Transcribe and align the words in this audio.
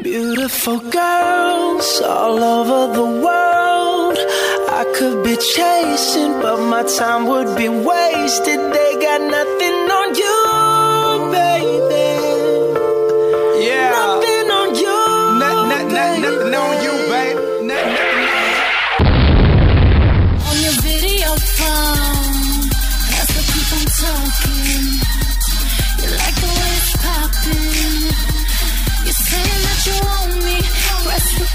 Beautiful 0.00 0.78
girls 0.78 2.00
all 2.02 2.38
over 2.38 2.94
the 2.94 3.02
world. 3.02 4.16
I 4.70 4.84
could 4.94 5.24
be 5.24 5.34
chasing, 5.34 6.40
but 6.40 6.60
my 6.60 6.84
time 6.84 7.26
would 7.26 7.56
be 7.56 7.68
wasted. 7.68 8.60
They 8.72 8.92
got 9.02 9.20
nothing 9.22 9.67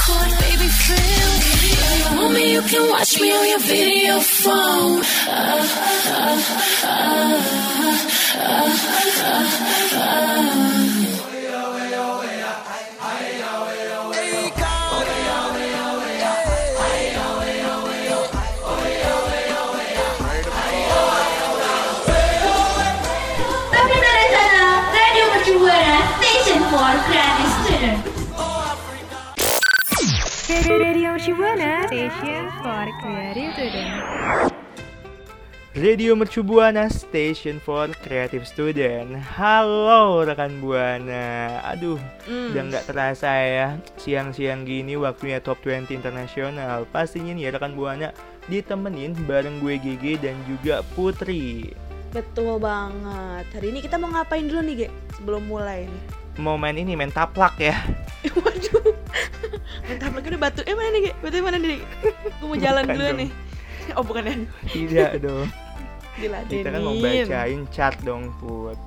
Record, 0.05 0.37
baby, 0.39 0.67
feel. 0.67 2.11
You 2.11 2.17
want 2.17 2.33
me, 2.33 2.51
you 2.51 2.61
can 2.63 2.89
watch 2.89 3.21
me 3.21 3.31
on 3.31 3.47
your 3.47 3.59
video 3.59 4.19
phone. 4.19 5.01
Uh, 5.27 5.67
uh, 6.09 6.43
uh, 6.83 6.87
uh, 6.87 7.72
Radio 31.23 31.39
Shibuana 31.39 31.87
Station 31.87 32.43
for 32.59 32.83
Creative 32.99 33.51
Student. 33.55 33.95
Radio 35.71 36.11
Mercu 36.19 36.43
Buana 36.43 36.91
Station 36.91 37.63
for 37.63 37.87
Creative 38.03 38.43
Student. 38.43 39.23
Halo 39.39 40.27
rekan 40.27 40.59
Buana. 40.59 41.63
Aduh, 41.71 41.95
udah 42.27 42.67
nggak 42.67 42.91
terasa 42.91 43.39
ya 43.39 43.79
siang-siang 43.95 44.67
gini 44.67 44.99
waktunya 44.99 45.39
Top 45.39 45.63
20 45.63 45.95
Internasional. 45.95 46.83
Pastinya 46.91 47.31
nih 47.31 47.47
ya 47.47 47.55
rekan 47.55 47.79
Buana 47.79 48.11
ditemenin 48.51 49.15
bareng 49.23 49.63
gue 49.63 49.79
Gigi 49.79 50.19
dan 50.19 50.35
juga 50.43 50.83
Putri. 50.91 51.71
Betul 52.11 52.59
banget. 52.59 53.47
Hari 53.47 53.71
ini 53.71 53.79
kita 53.79 53.95
mau 53.95 54.11
ngapain 54.11 54.43
dulu 54.43 54.59
nih, 54.59 54.75
Ge? 54.75 54.87
Sebelum 55.15 55.47
mulai 55.47 55.87
nih. 55.87 56.03
Mau 56.43 56.59
main 56.59 56.75
ini 56.75 56.99
main 56.99 57.15
taplak 57.15 57.55
ya. 57.63 57.79
Waduh. 58.43 58.92
Bentar 59.87 60.09
lagi 60.09 60.27
udah 60.33 60.41
batu. 60.41 60.61
Eh 60.65 60.75
mana 60.75 60.89
nih? 60.93 61.13
Batu 61.21 61.35
mana 61.43 61.57
nih? 61.59 61.79
Gue 62.41 62.47
mau 62.47 62.57
jalan 62.57 62.83
dulu 62.87 63.09
nih. 63.19 63.29
Oh, 63.99 64.03
bukan 64.03 64.23
ya. 64.25 64.35
Tidak 64.71 65.11
dong. 65.21 65.47
Diladenin. 66.21 66.61
Kita 66.61 66.69
kan 66.69 66.81
mau 66.85 66.95
bacain 66.95 67.61
chart 67.73 67.97
dong, 68.05 68.29
Put. 68.37 68.77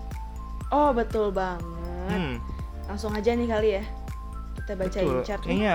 Oh, 0.70 0.90
betul 0.94 1.30
banget. 1.34 2.10
Hmm, 2.10 2.38
Langsung 2.86 3.12
aja 3.14 3.34
nih 3.34 3.48
kali 3.50 3.68
ya. 3.78 3.84
Kita 4.62 4.72
bacain 4.78 5.06
betul. 5.06 5.22
chart 5.26 5.42
nih. 5.44 5.48
Kayaknya 5.52 5.74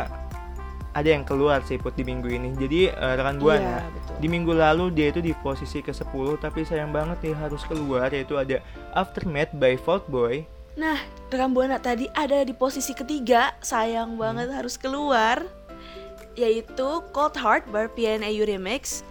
ada 0.92 1.08
yang 1.08 1.24
keluar 1.24 1.60
sih 1.64 1.80
Put 1.80 1.96
di 1.96 2.04
minggu 2.04 2.28
ini. 2.28 2.56
Jadi 2.56 2.92
eh, 2.92 3.14
rekan 3.16 3.40
Buana, 3.40 3.60
Iya, 3.60 3.78
betul. 3.92 4.16
Di 4.20 4.28
minggu 4.28 4.52
lalu 4.56 4.86
dia 4.92 5.08
itu 5.12 5.20
di 5.24 5.32
posisi 5.40 5.80
ke-10 5.80 6.40
tapi 6.40 6.64
sayang 6.68 6.92
banget 6.92 7.20
nih 7.24 7.36
harus 7.36 7.64
keluar 7.68 8.12
yaitu 8.12 8.36
ada 8.40 8.60
Aftermath 8.96 9.52
by 9.56 9.76
Fault 9.80 10.08
Boy. 10.12 10.44
Nah, 10.74 10.98
rekan 11.28 11.52
Buana 11.52 11.78
tadi 11.78 12.08
ada 12.14 12.42
di 12.42 12.56
posisi 12.56 12.96
ketiga, 12.96 13.52
sayang 13.60 14.16
Hmm. 14.16 14.20
banget 14.20 14.48
harus 14.50 14.80
keluar, 14.80 15.44
yaitu 16.34 16.90
Cold 17.12 17.36
Heart 17.36 17.68
by 17.70 17.92
PNAU 17.92 18.48
Remix, 18.48 19.04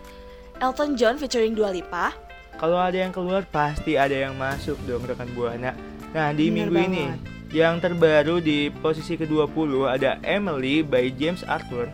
Elton 0.59 0.97
John 0.97 1.17
featuring 1.17 1.53
Dua 1.53 1.71
Lipa, 1.71 2.17
Kalau 2.57 2.77
ada 2.77 2.93
yang 2.93 3.09
keluar 3.09 3.41
pasti 3.49 3.97
ada 3.97 4.13
yang 4.13 4.37
masuk 4.37 4.77
dong 4.85 5.01
rekan 5.01 5.33
Buana. 5.33 5.73
Nah, 6.13 6.29
di 6.29 6.53
Bener 6.53 6.69
minggu 6.69 6.77
ini 6.77 7.05
banget. 7.09 7.21
yang 7.51 7.81
terbaru 7.81 8.37
di 8.37 8.69
posisi 8.69 9.17
ke-20 9.17 9.89
ada 9.89 10.21
Emily 10.21 10.85
by 10.85 11.09
James 11.11 11.41
Arthur. 11.43 11.89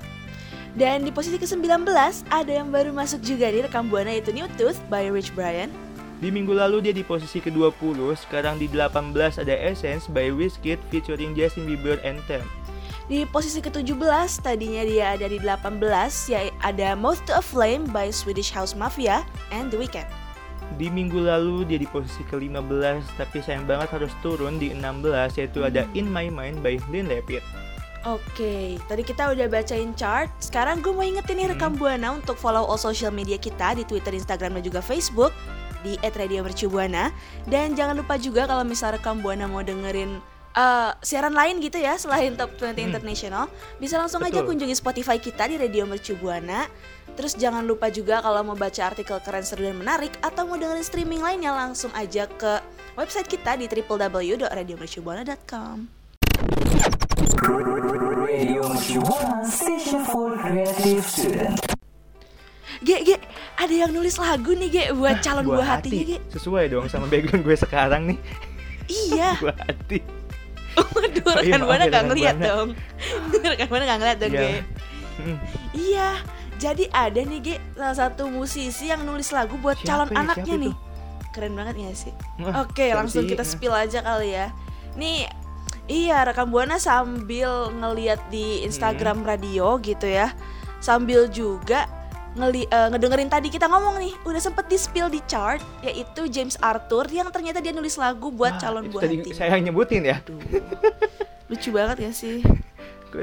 dan 0.75 1.01
di 1.01 1.15
posisi 1.15 1.39
ke-19 1.39 1.87
ada 2.29 2.51
yang 2.53 2.69
baru 2.69 2.91
masuk 2.91 3.23
juga 3.23 3.47
nih 3.47 3.65
rekam 3.65 3.87
Buana 3.87 4.11
yaitu 4.11 4.35
New 4.35 4.51
Tooth 4.59 4.77
by 4.91 5.07
Rich 5.07 5.33
Brian. 5.33 5.71
Di 6.17 6.33
minggu 6.33 6.57
lalu 6.57 6.81
dia 6.81 6.97
di 6.97 7.05
posisi 7.05 7.45
ke-20, 7.45 8.01
sekarang 8.17 8.57
di 8.57 8.73
18 8.73 9.13
ada 9.37 9.53
Essence 9.53 10.09
by 10.09 10.33
Wizkid 10.33 10.81
featuring 10.89 11.37
Justin 11.37 11.69
Bieber 11.69 12.01
Anthem. 12.09 12.41
Di 13.05 13.29
posisi 13.29 13.61
ke-17 13.61 14.41
tadinya 14.41 14.81
dia 14.89 15.13
ada 15.13 15.29
di 15.29 15.37
18 15.37 15.77
ya 16.33 16.49
ada 16.65 16.97
Mouth 16.97 17.21
to 17.29 17.37
a 17.37 17.45
Flame 17.45 17.85
by 17.93 18.09
Swedish 18.09 18.49
House 18.49 18.73
Mafia 18.73 19.29
and 19.53 19.69
The 19.69 19.77
Weeknd. 19.77 20.09
Di 20.81 20.89
minggu 20.89 21.21
lalu 21.21 21.69
dia 21.69 21.77
di 21.77 21.87
posisi 21.87 22.25
ke-15 22.25 23.21
tapi 23.21 23.45
sayang 23.45 23.69
banget 23.69 23.93
harus 23.93 24.11
turun 24.25 24.57
di 24.57 24.73
16 24.73 25.37
yaitu 25.37 25.69
ada 25.69 25.85
In 25.93 26.09
My 26.09 26.33
Mind 26.33 26.65
by 26.65 26.81
Lin 26.89 27.13
Lepid. 27.13 27.45
Oke, 28.09 28.81
tadi 28.89 29.05
kita 29.05 29.37
udah 29.37 29.53
bacain 29.53 29.93
chart. 29.93 30.33
Sekarang 30.41 30.81
gue 30.81 30.97
mau 30.97 31.05
ingetin 31.05 31.43
nih 31.43 31.53
rekam 31.53 31.77
Buana 31.77 32.17
untuk 32.17 32.41
follow 32.41 32.65
all 32.65 32.81
social 32.81 33.13
media 33.13 33.37
kita 33.37 33.77
di 33.77 33.85
Twitter, 33.85 34.17
Instagram, 34.17 34.57
dan 34.59 34.65
juga 34.65 34.81
Facebook 34.81 35.35
di 35.85 36.01
@radiomercubuana. 36.01 37.13
Dan 37.45 37.77
jangan 37.77 37.97
lupa 37.97 38.17
juga 38.17 38.49
kalau 38.49 38.63
misal 38.63 38.97
rekam 38.97 39.21
Buana 39.21 39.51
mau 39.51 39.65
dengerin 39.65 40.21
eh, 40.57 40.93
siaran 41.05 41.37
lain 41.37 41.61
gitu 41.61 41.77
ya 41.77 42.01
selain 42.01 42.37
Top 42.37 42.57
20 42.57 42.81
International, 42.81 43.49
bisa 43.77 44.01
langsung 44.01 44.25
aja 44.25 44.41
Betul. 44.41 44.57
kunjungi 44.57 44.77
Spotify 44.77 45.21
kita 45.21 45.49
di 45.49 45.61
Radio 45.61 45.85
Mercubuana. 45.85 46.69
Terus 47.17 47.33
jangan 47.37 47.65
lupa 47.65 47.89
juga 47.89 48.21
kalau 48.21 48.45
mau 48.45 48.57
baca 48.57 48.93
artikel 48.93 49.17
keren 49.25 49.41
seru 49.41 49.65
dan 49.65 49.81
menarik 49.81 50.13
atau 50.21 50.45
mau 50.45 50.61
dengerin 50.61 50.85
streaming 50.85 51.25
lainnya 51.25 51.57
langsung 51.57 51.89
aja 51.97 52.29
ke 52.29 52.61
website 52.97 53.29
kita 53.29 53.57
di 53.57 53.69
www.radiomercubuana.com. 53.73 55.89
Ge, 62.85 63.01
Ge, 63.01 63.17
ada 63.57 63.75
yang 63.75 63.91
nulis 63.91 64.17
lagu 64.17 64.53
nih 64.53 64.69
Ge 64.69 64.85
buat 64.93 65.19
calon 65.19 65.47
buah 65.47 65.69
hatinya 65.77 66.05
Ge. 66.07 66.19
Sesuai 66.31 66.69
dong 66.69 66.87
sama 66.87 67.07
background 67.07 67.43
gue 67.43 67.57
sekarang 67.57 68.03
nih. 68.07 68.19
Iya. 68.87 69.31
buah 69.43 69.57
hati. 69.59 69.99
Waduh, 70.93 71.25
Oh 71.27 71.41
iya, 71.41 71.57
rekan 71.57 71.59
maaf 71.59 71.69
Buana 71.71 71.85
gak 71.87 72.05
ngeliat 72.07 72.37
Buana. 72.37 72.47
dong. 72.47 72.69
rekan 73.49 73.67
Buana 73.67 73.85
gak 73.87 73.99
ngeliat 73.99 74.19
dong 74.19 74.31
Iya. 74.31 74.41
Ge. 74.43 74.53
Hmm, 75.17 75.37
Iya, 75.73 76.09
jadi 76.57 76.85
ada 76.91 77.21
nih 77.23 77.41
Ge 77.43 77.55
salah 77.73 77.97
satu 77.97 78.29
musisi 78.29 78.85
yang 78.87 79.01
nulis 79.03 79.29
lagu 79.31 79.57
buat 79.57 79.77
Siapa 79.77 79.89
calon 80.05 80.09
ya? 80.09 80.17
anaknya 80.19 80.55
nih. 80.59 80.71
itu? 80.71 80.85
Keren 81.33 81.53
banget 81.53 81.75
gak 81.79 81.97
sih? 81.99 82.13
Wah, 82.39 82.55
Oke, 82.63 82.87
langsung 82.91 83.25
sih? 83.25 83.31
kita 83.31 83.41
Nah. 83.41 83.49
spill 83.49 83.75
aja 83.75 83.99
kali 84.01 84.29
ya. 84.31 84.53
Nih, 84.95 85.29
iya 85.87 86.21
rekam 86.23 86.49
Buana 86.49 86.77
sambil 86.77 87.49
ngeliat 87.71 88.21
di 88.29 88.61
Instagram 88.63 89.21
Hmm. 89.21 89.29
radio 89.29 89.77
gitu 89.79 90.05
ya. 90.05 90.33
Sambil 90.79 91.25
juga 91.27 91.89
ngeli 92.37 92.63
eh, 92.65 92.89
ngedengerin 92.91 93.27
tadi 93.27 93.49
kita 93.49 93.65
ngomong 93.65 93.97
nih, 93.97 94.13
udah 94.23 94.39
sempet 94.39 94.69
di 94.69 94.77
spill 94.77 95.09
di 95.09 95.25
chart 95.25 95.65
yaitu 95.81 96.29
James 96.29 96.61
Arthur 96.61 97.09
yang 97.09 97.29
ternyata 97.29 97.59
dia 97.59 97.73
nulis 97.73 97.97
lagu 97.97 98.29
buat 98.29 98.55
Wah, 98.55 98.61
calon 98.61 98.87
buah 98.87 99.03
tadi 99.03 99.17
hati. 99.19 99.31
saya 99.33 99.57
yang 99.57 99.67
nyebutin 99.67 100.05
ya. 100.05 100.21
Aduh. 100.21 100.37
Lucu 101.47 101.69
banget 101.71 101.97
gak 102.03 102.15
sih? 102.15 102.45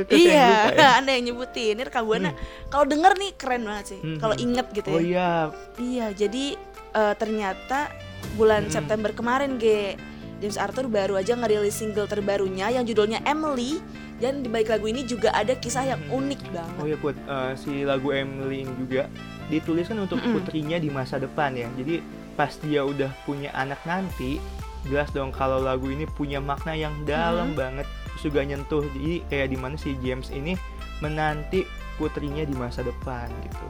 Iya, 0.10 0.74
ya. 0.74 0.90
Anda 0.98 1.14
yang 1.14 1.30
nyebutin. 1.30 1.78
Ini 1.78 1.86
rekam 1.86 2.10
Buana. 2.10 2.34
Kalau 2.66 2.90
denger 2.90 3.14
nih 3.14 3.32
keren 3.38 3.62
banget 3.62 3.94
sih. 3.94 4.00
Hmm. 4.02 4.18
Kalau 4.18 4.34
inget 4.34 4.66
gitu 4.74 4.90
ya. 4.90 4.98
Oh 4.98 5.02
iya, 5.04 5.30
Iya, 5.78 6.06
jadi 6.18 6.46
eh, 6.92 7.14
ternyata 7.14 7.94
bulan 8.34 8.66
Hmm. 8.66 8.74
September 8.74 9.14
kemarin 9.14 9.62
Ge 9.62 9.94
James 10.44 10.60
Arthur 10.60 10.92
baru 10.92 11.16
aja 11.16 11.34
ngerilis 11.34 11.72
single 11.72 12.04
terbarunya 12.04 12.68
yang 12.68 12.84
judulnya 12.84 13.24
Emily 13.24 13.80
dan 14.20 14.44
di 14.44 14.52
balik 14.52 14.68
lagu 14.70 14.86
ini 14.86 15.08
juga 15.08 15.32
ada 15.32 15.56
kisah 15.56 15.88
yang 15.88 16.04
unik 16.12 16.42
banget. 16.52 16.76
oh 16.78 16.86
iya 16.86 16.98
Put, 17.00 17.16
Eh, 17.16 17.52
si 17.56 17.72
lagu 17.82 18.12
Emily 18.12 18.68
ini 18.68 18.74
juga 18.76 19.08
dituliskan 19.48 19.96
untuk 19.98 20.20
Mm-mm. 20.20 20.36
putrinya 20.38 20.76
di 20.76 20.88
masa 20.88 21.16
depan 21.16 21.56
ya. 21.56 21.72
Jadi 21.74 22.04
pas 22.36 22.52
dia 22.60 22.84
udah 22.84 23.08
punya 23.24 23.56
anak 23.56 23.80
nanti, 23.84 24.44
jelas 24.84 25.08
dong 25.10 25.32
kalau 25.32 25.60
lagu 25.60 25.88
ini 25.88 26.04
punya 26.06 26.44
makna 26.44 26.76
yang 26.76 26.92
dalam 27.04 27.52
Mm-hmm. 27.52 27.62
banget, 27.64 27.88
terus 28.10 28.22
juga 28.26 28.42
nyentuh. 28.44 28.84
Jadi 28.92 29.24
kayak 29.26 29.48
di 29.48 29.58
mana 29.58 29.76
si 29.76 29.96
James 30.00 30.28
ini 30.28 30.60
menanti 31.00 31.64
putrinya 31.96 32.44
di 32.44 32.52
masa 32.52 32.82
depan 32.82 33.32
gitu. 33.44 33.66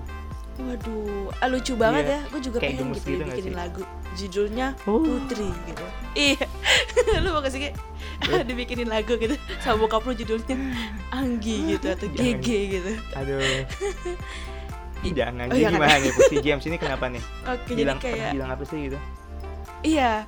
Waduh, 0.55 1.33
ah, 1.35 1.47
lucu 1.47 1.73
banget 1.73 2.03
Iya, 2.03 2.13
ya. 2.13 2.19
Gue 2.27 2.41
juga 2.41 2.57
kayak 2.57 2.71
pengen 2.71 2.88
gitu, 2.89 3.00
gitu 3.00 3.09
ya 3.11 3.25
bikinin 3.25 3.45
sih? 3.47 3.55
lagu. 3.55 3.81
Judulnya 4.13 4.67
Oh. 4.83 5.01
Putri 5.01 5.50
gitu. 5.50 5.85
Iya. 6.13 6.45
lu 7.23 7.29
mau 7.29 7.41
kasih 7.41 7.59
Ge? 7.63 7.71
dibikinin 8.44 8.85
lagu 8.85 9.13
gitu 9.13 9.33
sama 9.59 9.81
bokap 9.81 10.01
lu 10.01 10.13
judulnya 10.13 10.55
Anggi 11.09 11.73
gitu 11.73 11.85
atau. 11.89 12.05
GG 12.07 12.47
gitu. 12.71 12.91
Aduh. 13.13 13.41
Jangan, 15.03 15.35
Oh, 15.44 15.51
jadi 15.51 15.67
jangan. 15.67 15.75
gimana 15.75 15.95
nih 16.00 16.11
Put? 16.15 16.23
si 16.25 16.35
James 16.39 16.63
ini 16.63 16.77
kenapa 16.77 17.05
nih? 17.07 17.19
Oke, 17.44 17.75
bilang 17.75 18.00
jadi 18.00 18.07
kayak 18.15 18.31
bilang 18.33 18.50
apa 18.50 18.63
sih 18.63 18.79
gitu? 18.88 18.97
Iya. 19.83 20.23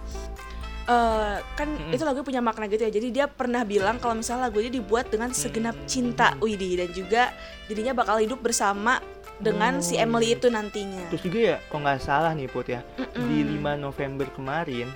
eh, 0.86 1.36
kan 1.56 1.66
Mm-mm. 1.68 1.95
itu 1.95 2.04
lagu 2.04 2.22
punya 2.22 2.38
makna 2.39 2.68
gitu 2.68 2.83
ya. 2.83 2.92
Jadi 2.92 3.07
dia 3.10 3.25
pernah 3.25 3.63
bilang 3.63 3.98
kalau 3.98 4.13
misalnya 4.13 4.45
lagu 4.45 4.60
ini 4.60 4.69
dibuat 4.72 5.07
dengan 5.07 5.31
segenap 5.31 5.74
cinta 5.86 6.38
Widi 6.38 6.75
dan 6.75 6.92
juga 6.92 7.33
jadinya 7.66 7.95
bakal 7.95 8.19
hidup 8.19 8.38
bersama 8.38 9.00
dengan 9.38 9.80
si 9.80 9.96
Oh, 9.96 10.04
Emily 10.04 10.28
iya. 10.28 10.36
itu 10.36 10.48
nantinya. 10.48 11.04
Terus 11.10 11.24
juga 11.24 11.40
ya, 11.40 11.58
kalau 11.66 11.82
nggak 11.84 12.00
salah 12.00 12.32
nih 12.32 12.48
Put 12.48 12.68
ya, 12.68 12.82
Mm-mm. 12.96 13.26
di 13.26 13.38
5 13.56 13.76
November 13.78 14.28
kemarin 14.30 14.88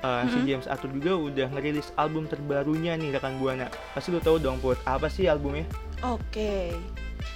uh, 0.00 0.24
si 0.24 0.34
Mm-mm. 0.34 0.46
James 0.46 0.66
Arthur 0.66 0.90
juga 0.90 1.12
udah 1.12 1.46
ngerilis 1.50 1.92
album 1.94 2.24
terbarunya 2.24 2.94
nih 2.94 3.12
rekan 3.12 3.36
buana. 3.36 3.66
Pasti 3.92 4.08
lu 4.08 4.18
tahu 4.18 4.36
dong 4.36 4.58
Put, 4.58 4.80
apa 4.82 5.06
sih 5.06 5.26
albumnya? 5.26 5.68
Oke. 6.02 6.72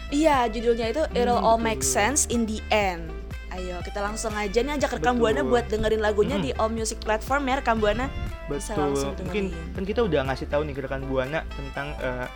Iya, 0.09 0.47
judulnya 0.47 0.87
itu 0.89 1.03
It'll 1.13 1.37
All 1.37 1.57
Hmm, 1.57 1.67
Make 1.67 1.83
betul. 1.83 1.95
Sense 1.95 2.27
in 2.27 2.43
the 2.45 2.59
End. 2.69 3.11
Ayo, 3.49 3.79
kita 3.81 4.03
langsung 4.03 4.35
aja 4.35 4.59
nih 4.59 4.77
ajak 4.77 4.99
Betul. 4.99 5.17
Buana 5.17 5.41
buat 5.41 5.65
dengerin 5.67 5.99
lagunya 5.99 6.37
Mm. 6.37 6.43
di 6.43 6.51
all 6.55 6.69
music 6.69 6.99
platform 7.01 7.47
ya 7.47 7.57
rekam 7.57 7.79
Buana. 7.79 8.11
Bisa 8.47 8.75
Betul. 8.75 8.83
langsung 8.85 9.13
Mungkin 9.17 9.45
kan 9.73 9.83
kita 9.83 10.01
udah 10.03 10.21
ngasih 10.27 10.47
tahu 10.47 10.63
nih 10.63 10.75
ke 10.75 10.83
rekan 10.83 11.03
buana 11.03 11.41
tentang 11.51 11.95
uh, 11.99 12.27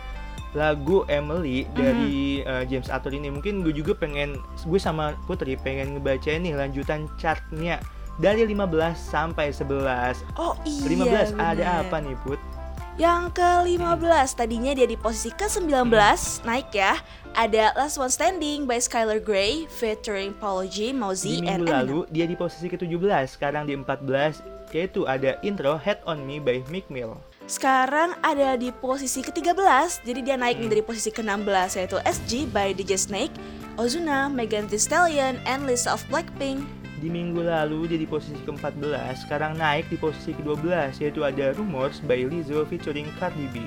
lagu 0.51 1.07
Emily 1.07 1.63
dari 1.71 2.43
uh, 2.43 2.63
James 2.67 2.91
Arthur 2.91 3.15
ini. 3.15 3.31
Mungkin 3.31 3.63
gue 3.63 3.71
juga 3.71 3.95
pengen 3.95 4.39
gue 4.67 4.79
sama 4.79 5.15
Putri 5.25 5.55
pengen 5.55 5.97
ngebacain 5.97 6.43
nih 6.43 6.55
lanjutan 6.55 7.07
chartnya 7.15 7.79
dari 8.19 8.43
15 8.43 8.93
sampai 8.95 9.55
11. 9.55 10.27
Oh 10.35 10.53
iya. 10.67 11.31
15 11.33 11.39
ada 11.39 11.55
bener. 11.55 11.81
apa 11.87 11.97
nih 12.03 12.17
Put? 12.27 12.41
Yang 13.01 13.33
ke-15 13.33 14.37
tadinya 14.37 14.77
dia 14.77 14.85
di 14.85 14.93
posisi 14.93 15.33
ke-19 15.33 15.89
naik 16.45 16.69
ya. 16.69 17.01
Ada 17.33 17.73
Last 17.73 17.97
One 17.97 18.13
Standing 18.13 18.69
by 18.69 18.77
Skylar 18.77 19.17
Grey 19.17 19.65
featuring 19.73 20.37
Paul 20.37 20.69
G, 20.69 20.93
Mozzie, 20.93 21.41
and 21.41 21.65
Eminem. 21.65 21.73
lalu 21.81 21.99
dia 22.13 22.29
di 22.29 22.37
posisi 22.37 22.69
ke-17, 22.69 23.01
sekarang 23.25 23.65
di 23.65 23.73
14 23.73 24.45
yaitu 24.69 25.09
ada 25.09 25.33
intro 25.41 25.81
Head 25.81 26.05
on 26.05 26.21
Me 26.29 26.37
by 26.37 26.61
Meek 26.69 26.93
Mill. 26.93 27.17
Sekarang 27.49 28.13
ada 28.21 28.53
di 28.53 28.69
posisi 28.69 29.25
ke-13, 29.25 30.05
jadi 30.05 30.19
dia 30.21 30.37
naik 30.37 30.61
Hmm. 30.61 30.69
dari 30.69 30.85
posisi 30.85 31.09
ke-16 31.09 31.81
yaitu 31.81 31.97
SG 32.05 32.53
by 32.53 32.69
DJ 32.69 33.01
Snake, 33.01 33.33
Ozuna, 33.81 34.29
Megan 34.29 34.69
Thee 34.69 34.77
Stallion, 34.77 35.41
and 35.49 35.65
Lisa 35.65 35.89
of 35.89 36.05
Blackpink. 36.05 36.61
Di 37.01 37.09
minggu 37.09 37.41
lalu 37.41 37.89
dia 37.89 37.97
di 37.97 38.05
posisi 38.05 38.37
ke-14, 38.45 39.25
sekarang 39.25 39.57
naik 39.57 39.89
di 39.89 39.97
posisi 39.97 40.37
ke-12 40.37 41.01
yaitu 41.01 41.25
ada 41.25 41.49
Rumors 41.57 41.97
by 42.05 42.29
Lizzo 42.29 42.61
featuring 42.69 43.09
Cardi 43.17 43.49
B. 43.49 43.65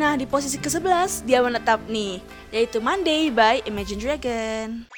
Nah 0.00 0.16
di 0.16 0.24
posisi 0.24 0.56
ke-11 0.56 1.28
dia 1.28 1.44
menetap 1.44 1.76
nih, 1.92 2.24
yaitu 2.48 2.80
Monday 2.80 3.28
by 3.28 3.60
Imagine 3.68 4.00
Dragon. 4.00 4.88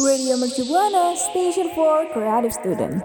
Radio 0.00 0.40
Mercu 0.40 0.64
Buana, 0.64 1.12
Station 1.12 1.68
for 1.76 2.08
Creative 2.16 2.56
Student. 2.56 3.04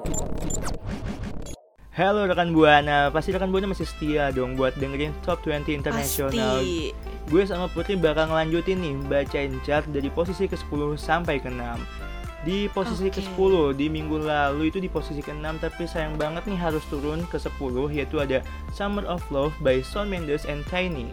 Halo 1.91 2.31
rekan 2.31 2.55
Buana, 2.55 3.11
pasti 3.11 3.35
rekan 3.35 3.51
Buana 3.51 3.67
masih 3.67 3.83
setia 3.83 4.31
dong 4.31 4.55
buat 4.55 4.79
dengerin 4.79 5.11
Top 5.27 5.43
20 5.43 5.75
Internasional. 5.75 6.63
Pasti. 6.63 6.95
Gue 7.27 7.43
sama 7.43 7.67
Putri 7.67 7.99
bakal 7.99 8.31
ngelanjutin 8.31 8.79
nih 8.79 8.95
bacain 9.11 9.59
chart 9.67 9.83
dari 9.91 10.07
posisi 10.07 10.47
ke-10 10.47 10.95
sampai 10.95 11.43
ke-6. 11.43 12.04
Di 12.45 12.69
posisi 12.69 13.09
Oke. 13.09 13.25
ke-10 13.25 13.73
di 13.73 13.89
minggu 13.89 14.21
lalu 14.21 14.69
itu 14.69 14.77
di 14.77 14.85
posisi 14.85 15.17
ke-6 15.17 15.65
tapi 15.65 15.89
sayang 15.89 16.13
banget 16.13 16.45
nih 16.45 16.61
harus 16.61 16.85
turun 16.93 17.25
ke 17.25 17.41
10 17.41 17.57
yaitu 17.89 18.21
ada 18.21 18.45
Summer 18.69 19.01
of 19.09 19.25
Love 19.33 19.57
by 19.65 19.81
Shawn 19.81 20.13
Mendes 20.13 20.45
and 20.45 20.61
Tiny. 20.69 21.09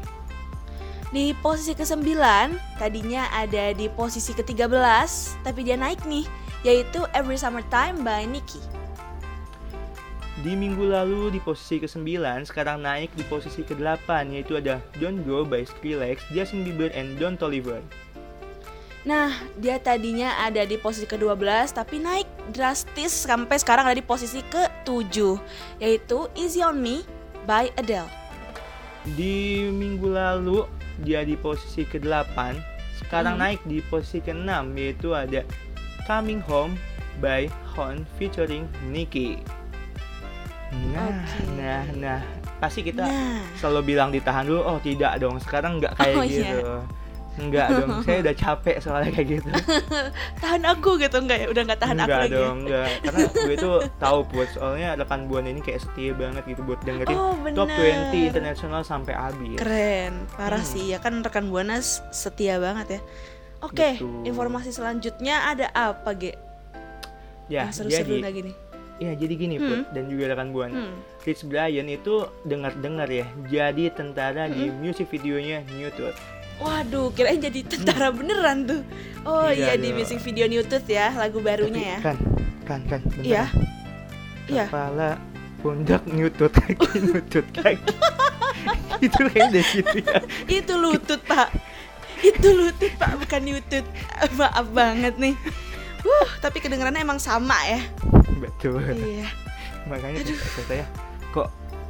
Di 1.09 1.33
posisi 1.41 1.73
ke-9 1.73 2.21
tadinya 2.77 3.33
ada 3.33 3.73
di 3.73 3.89
posisi 3.89 4.37
ke-13, 4.37 4.77
tapi 5.41 5.61
dia 5.65 5.81
naik 5.81 6.05
nih, 6.05 6.29
yaitu 6.69 7.05
Every 7.17 7.41
Summertime 7.41 8.05
by 8.05 8.29
Nicki. 8.29 8.61
Di 10.41 10.53
minggu 10.53 10.89
lalu 10.89 11.33
di 11.33 11.41
posisi 11.41 11.81
ke-9 11.81 12.49
sekarang 12.49 12.85
naik 12.85 13.09
di 13.17 13.25
posisi 13.29 13.65
ke-8 13.65 14.37
yaitu 14.37 14.61
ada 14.61 14.85
Don't 15.01 15.25
Go 15.25 15.49
by 15.49 15.65
Skrillex, 15.65 16.25
Justin 16.33 16.65
Bieber 16.65 16.93
and 16.93 17.17
Don 17.17 17.41
Toliver. 17.41 17.81
Nah, 19.03 19.35
dia 19.59 19.83
tadinya 19.83 20.39
ada 20.39 20.63
di 20.63 20.79
posisi 20.79 21.03
ke-12 21.05 21.75
tapi 21.75 21.99
naik 21.99 22.27
drastis 22.55 23.11
sampai 23.11 23.59
sekarang 23.59 23.91
ada 23.91 23.99
di 23.99 24.05
posisi 24.05 24.39
ke-7 24.47 25.17
yaitu 25.79 26.31
Easy 26.39 26.63
on 26.63 26.79
Me 26.79 27.03
by 27.43 27.75
Adele. 27.75 28.07
Di 29.03 29.67
minggu 29.67 30.07
lalu 30.07 30.63
dia 31.03 31.27
di 31.27 31.35
posisi 31.35 31.83
ke-8, 31.83 32.55
sekarang 33.03 33.35
Hmm. 33.35 33.43
naik 33.43 33.61
di 33.67 33.83
posisi 33.83 34.23
ke-6 34.23 34.71
yaitu 34.79 35.11
ada 35.11 35.43
Coming 36.07 36.39
Home 36.47 36.79
by 37.19 37.51
Hon 37.75 38.07
featuring 38.15 38.71
Nicki. 38.87 39.43
Nah, 40.95 41.11
Oke. 41.11 41.43
nah, 41.53 41.83
nah, 41.93 42.21
pasti 42.57 42.81
kita 42.81 43.03
Nah, 43.03 43.43
selalu 43.59 43.93
bilang 43.93 44.09
ditahan 44.09 44.47
dulu. 44.47 44.63
Oh, 44.63 44.79
tidak 44.79 45.19
dong. 45.19 45.37
Sekarang 45.37 45.77
nggak 45.77 45.99
kayak 45.99 46.17
Oh, 46.17 46.25
iya. 46.25 46.39
gitu. 46.55 46.71
Enggak 47.33 47.67
dong. 47.75 48.05
Saya 48.05 48.19
udah 48.21 48.35
capek 48.35 48.77
soalnya 48.79 49.11
kayak 49.11 49.29
gitu. 49.33 49.49
tahan 50.43 50.63
aku 50.67 50.91
gitu 50.97 51.17
enggak 51.17 51.39
ya? 51.39 51.47
Udah 51.49 51.63
nggak 51.65 51.81
tahan 51.81 51.97
aku 51.97 52.07
enggak 52.07 52.21
lagi. 52.21 52.31
ya? 52.31 52.39
dong, 52.39 52.57
enggak. 52.61 52.89
Karena 53.01 53.21
gue 53.27 53.57
tuh 53.57 53.75
tahu 53.97 54.19
buat 54.29 54.49
soalnya 54.51 54.89
rekan 54.95 55.21
buana 55.25 55.49
ini 55.49 55.61
kayak 55.61 55.81
setia 55.81 56.13
banget 56.13 56.43
gitu 56.47 56.61
buat 56.61 56.81
dengerin 56.81 57.15
Oh, 57.15 57.33
bener. 57.35 57.57
top 57.57 57.69
20 57.71 58.29
internasional 58.29 58.83
sampai 58.83 59.15
habis. 59.15 59.57
Keren, 59.57 60.13
parah 60.31 60.59
Hmm. 60.59 60.69
sih 60.69 60.85
ya 60.87 60.99
kan 60.99 61.19
rekan 61.19 61.49
Buana 61.49 61.81
setia 62.11 62.57
banget 62.59 62.87
ya. 62.91 63.01
Oke, 63.61 63.95
informasi 64.23 64.69
selanjutnya 64.69 65.47
ada 65.47 65.71
apa, 65.71 66.13
Ge? 66.13 66.35
Ya, 67.47 67.65
Yang 67.65 67.73
seru-seru 67.79 67.97
jadi 68.13 68.15
lagi 68.23 68.41
nih. 68.43 68.57
ya 68.99 69.13
jadi 69.15 69.35
gini 69.35 69.57
Hmm. 69.57 69.67
Put 69.67 69.81
dan 69.91 70.05
juga 70.07 70.25
rekan 70.29 70.49
buana. 70.51 70.75
Hmm. 70.85 70.95
Rich 71.21 71.43
Brian 71.45 71.87
itu 71.87 72.15
dengar-dengar 72.43 73.07
ya 73.07 73.25
jadi 73.47 73.91
tentara 73.91 74.47
di 74.47 74.67
Hmm. 74.67 74.79
music 74.79 75.09
videonya 75.09 75.65
New. 75.69 75.89
Waduh, 76.61 77.11
kirain 77.17 77.41
jadi 77.41 77.61
tentara 77.65 78.13
beneran 78.13 78.69
tuh. 78.69 78.83
Oh 79.23 79.47
iya, 79.49 79.75
Iya 79.75 79.81
di 79.81 79.89
dong. 79.95 80.03
music 80.03 80.19
video 80.21 80.51
New 80.51 80.63
Tooth 80.67 80.87
ya, 80.91 81.15
lagu 81.15 81.39
barunya 81.39 81.97
ya. 81.97 81.99
Kan, 82.03 82.19
kan, 82.67 82.81
kan, 82.91 83.01
bentar. 83.07 83.25
Iya. 83.25 83.45
Iya. 84.51 84.65
Kepala, 84.67 85.11
pundak, 85.63 86.03
nyutut 86.11 86.53
kaki, 86.53 86.99
nyutut 87.07 87.47
kaki. 87.55 87.79
itu 89.03 89.21
kayak 89.31 89.49
dari 89.55 89.67
situ 89.67 89.97
ya. 90.03 90.19
Itu 90.51 90.75
lutut, 90.79 91.23
Pak. 91.27 91.51
Itu 92.23 92.49
lutut, 92.55 92.93
Pak, 92.99 93.19
bukan 93.23 93.43
lutut. 93.47 93.87
Maaf 94.39 94.67
banget 94.75 95.15
nih. 95.19 95.35
Wuh, 96.03 96.31
tapi 96.43 96.59
kedengarannya 96.59 97.03
emang 97.03 97.23
sama 97.23 97.55
ya. 97.67 97.81
Betul. 98.43 98.83
Iya. 98.83 99.31
Makanya 99.87 100.23
kata 100.23 100.63
saya 100.67 100.85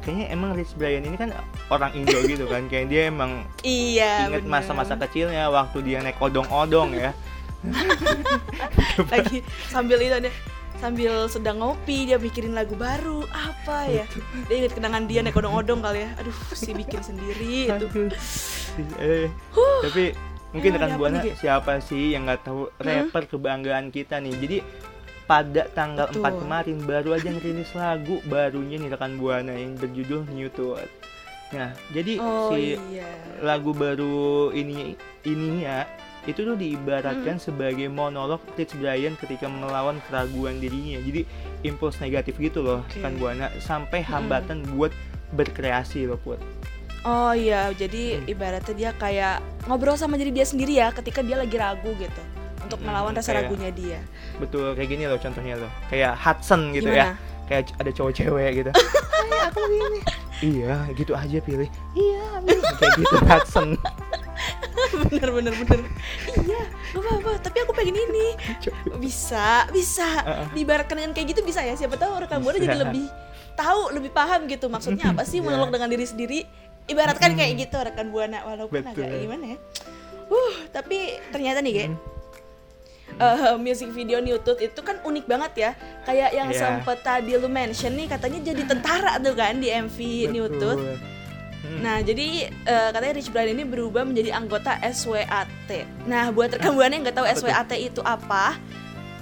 kayaknya 0.03 0.25
emang 0.29 0.51
Rich 0.53 0.75
Brian 0.75 1.01
ini 1.01 1.15
kan 1.15 1.31
orang 1.67 1.91
Indo 1.95 2.19
gitu 2.29 2.45
kan. 2.45 2.67
Kayak 2.67 2.87
dia 2.87 3.01
emang 3.07 3.47
Iya. 3.63 4.27
inget 4.27 4.45
masa-masa 4.45 4.93
kecilnya 4.95 5.47
waktu 5.47 5.79
dia 5.81 5.99
naik 5.99 6.19
odong-odong 6.19 6.93
ya. 6.93 7.11
lagi 9.07 9.39
sambil 9.71 9.95
itu 9.97 10.11
dia 10.19 10.33
sambil 10.83 11.31
sedang 11.31 11.63
ngopi 11.63 12.03
dia 12.03 12.19
mikirin 12.19 12.51
lagu 12.51 12.75
baru 12.75 13.23
apa 13.31 13.87
ya? 13.87 14.05
Dia 14.51 14.55
inget 14.59 14.75
kenangan 14.75 15.07
dia 15.07 15.23
naik 15.23 15.33
odong-odong 15.33 15.79
kali 15.79 16.03
ya. 16.03 16.09
Aduh 16.19 16.35
si 16.51 16.75
bikin 16.75 16.99
sendiri 16.99 17.71
itu. 17.71 17.87
Eh, 18.99 19.31
tapi 19.79 20.11
mungkin 20.51 20.75
rekan 20.75 20.99
buana 20.99 21.23
nih, 21.23 21.33
siapa 21.33 21.79
sih 21.79 22.11
yang 22.11 22.27
nggak 22.27 22.43
tahu 22.43 22.67
rapper 22.77 23.31
kebanggaan 23.31 23.89
kita 23.89 24.19
nih? 24.19 24.33
Jadi 24.35 24.57
pada 25.23 25.67
tanggal 25.71 26.11
Betul. 26.11 26.21
4 26.25 26.41
kemarin 26.43 26.77
baru 26.83 27.09
aja 27.15 27.29
ngerilis 27.29 27.71
lagu 27.73 28.19
barunya 28.23 28.75
nih 28.77 28.89
rekan 28.91 29.15
buana 29.15 29.51
yang 29.51 29.73
berjudul 29.73 30.27
New 30.29 30.49
Tooth. 30.49 30.83
Nah, 31.53 31.69
jadi 31.89 32.17
oh 32.17 32.49
si 32.49 32.75
iya 32.91 33.05
lagu 33.39 33.71
baru 33.71 34.49
ini 34.51 34.97
ininya 35.21 35.85
itu 36.23 36.39
tuh 36.39 36.55
diibaratkan 36.55 37.35
Hmm. 37.35 37.45
sebagai 37.45 37.87
monolog 37.87 38.39
Rich 38.53 38.73
Brian 38.75 39.13
ketika 39.15 39.45
melawan 39.45 39.99
keraguan 40.07 40.57
dirinya. 40.57 40.97
Jadi 40.99 41.27
impuls 41.61 41.99
negatif 41.99 42.35
gitu 42.37 42.59
loh 42.59 42.81
Oke. 42.81 42.97
rekan 42.97 43.15
buana 43.15 43.47
sampai 43.59 44.01
hambatan 44.01 44.63
buat 44.73 44.91
berkreasi 45.31 46.05
loh 46.05 46.17
Put. 46.17 46.37
oh 47.03 47.31
iya 47.31 47.67
jadi 47.69 48.17
Hmm. 48.17 48.31
ibaratnya 48.31 48.73
dia 48.73 48.91
kayak 48.95 49.37
ngobrol 49.67 49.93
sama 49.93 50.15
diri 50.15 50.31
dia 50.31 50.47
sendiri 50.47 50.79
ya 50.79 50.87
ketika 50.89 51.19
dia 51.19 51.35
lagi 51.35 51.51
ragu 51.53 51.91
gitu 51.95 52.23
untuk 52.73 52.79
Hmm, 52.79 52.89
melawan 52.89 53.13
rasa 53.13 53.29
kayak- 53.29 53.45
ragunya 53.45 53.69
dia 53.69 53.99
Betul 54.35 54.73
kayak 54.73 54.89
gini 54.89 55.03
loh 55.05 55.17
contohnya 55.17 55.55
loh. 55.55 55.71
Kayak 55.87 56.17
Hudson 56.17 56.61
gitu 56.71 56.89
ya. 56.89 57.13
gimana 57.13 57.31
Kayak 57.43 57.63
c- 57.65 57.75
ada 57.77 57.91
cowok 57.91 58.11
cewek 58.13 58.51
gitu. 58.57 58.71
Hai, 58.71 59.29
aku 59.47 59.59
begini. 59.61 59.99
Iya, 60.41 60.73
gitu 60.91 61.11
aja 61.13 61.37
pilih. 61.39 61.69
Iya, 61.93 62.23
kayak 62.73 62.91
gitu 62.97 63.15
Hudson. 63.29 63.67
bener 64.93 65.29
bener 65.31 65.53
bener 65.55 65.79
iya 66.37 66.61
gak 66.91 66.99
apa-apa 66.99 67.31
tapi 67.39 67.57
aku 67.59 67.71
pengen 67.71 67.95
ini 67.95 68.35
bisa 68.99 69.65
bisa 69.69 70.05
Heeh. 70.19 70.47
diibaratkan 70.53 70.93
dengan 70.95 71.11
kayak 71.11 71.27
gitu 71.31 71.41
bisa 71.41 71.61
ya 71.61 71.73
siapa 71.73 71.95
tahu 71.95 72.19
rekan 72.19 72.41
buana 72.41 72.57
jadi 72.57 72.77
lebih 72.79 73.05
tahu 73.53 73.89
lebih 73.91 74.11
paham 74.11 74.45
gitu 74.45 74.67
maksudnya 74.67 75.09
apa 75.09 75.23
sih 75.23 75.39
Iya. 75.39 75.45
monolog 75.47 75.69
dengan 75.69 75.87
diri 75.87 76.03
sendiri 76.03 76.39
ibaratkan 76.85 77.33
kayak 77.33 77.53
gitu 77.59 77.77
rekan 77.79 78.09
buana 78.09 78.43
walaupun 78.43 78.81
Betul. 78.81 79.01
agak 79.01 79.17
gimana 79.17 79.45
ya 79.47 79.57
uh 80.27 80.53
tapi 80.69 80.97
ternyata 81.29 81.59
nih 81.59 81.73
Ge 81.73 81.85
Hmm. 83.15 83.45
eh, 83.45 83.57
music 83.57 83.89
video 83.89 84.17
Newtooth 84.17 84.59
itu 84.59 84.79
kan 84.79 84.97
unik 84.99 85.25
banget 85.25 85.53
ya. 85.55 85.71
Kayak 86.03 86.29
yang 86.31 86.49
Iya. 86.49 86.59
sempet 86.59 87.01
tadi 87.01 87.33
lu 87.33 87.45
mention 87.45 87.91
nih 87.91 88.07
katanya 88.07 88.39
jadi 88.43 88.61
tentara 88.63 89.17
tuh 89.17 89.33
kan 89.33 89.57
di 89.57 89.67
MV 89.67 89.97
Newtooth. 90.29 90.79
Betul. 90.79 90.97
Hmm. 91.63 91.79
Nah, 91.79 91.97
jadi 91.99 92.27
eh, 92.51 92.89
katanya 92.91 93.13
Rich 93.15 93.31
Brian 93.31 93.51
ini 93.51 93.63
berubah 93.63 94.03
menjadi 94.03 94.33
anggota 94.33 94.75
SWAT. 94.83 95.47
Nah, 96.03 96.27
buat 96.29 96.51
rekan 96.51 96.75
Buana 96.75 96.91
yang 96.91 97.03
nggak 97.03 97.15
tahu? 97.15 97.27
SWAT 97.29 97.71
itu 97.73 98.03
apa, 98.03 98.59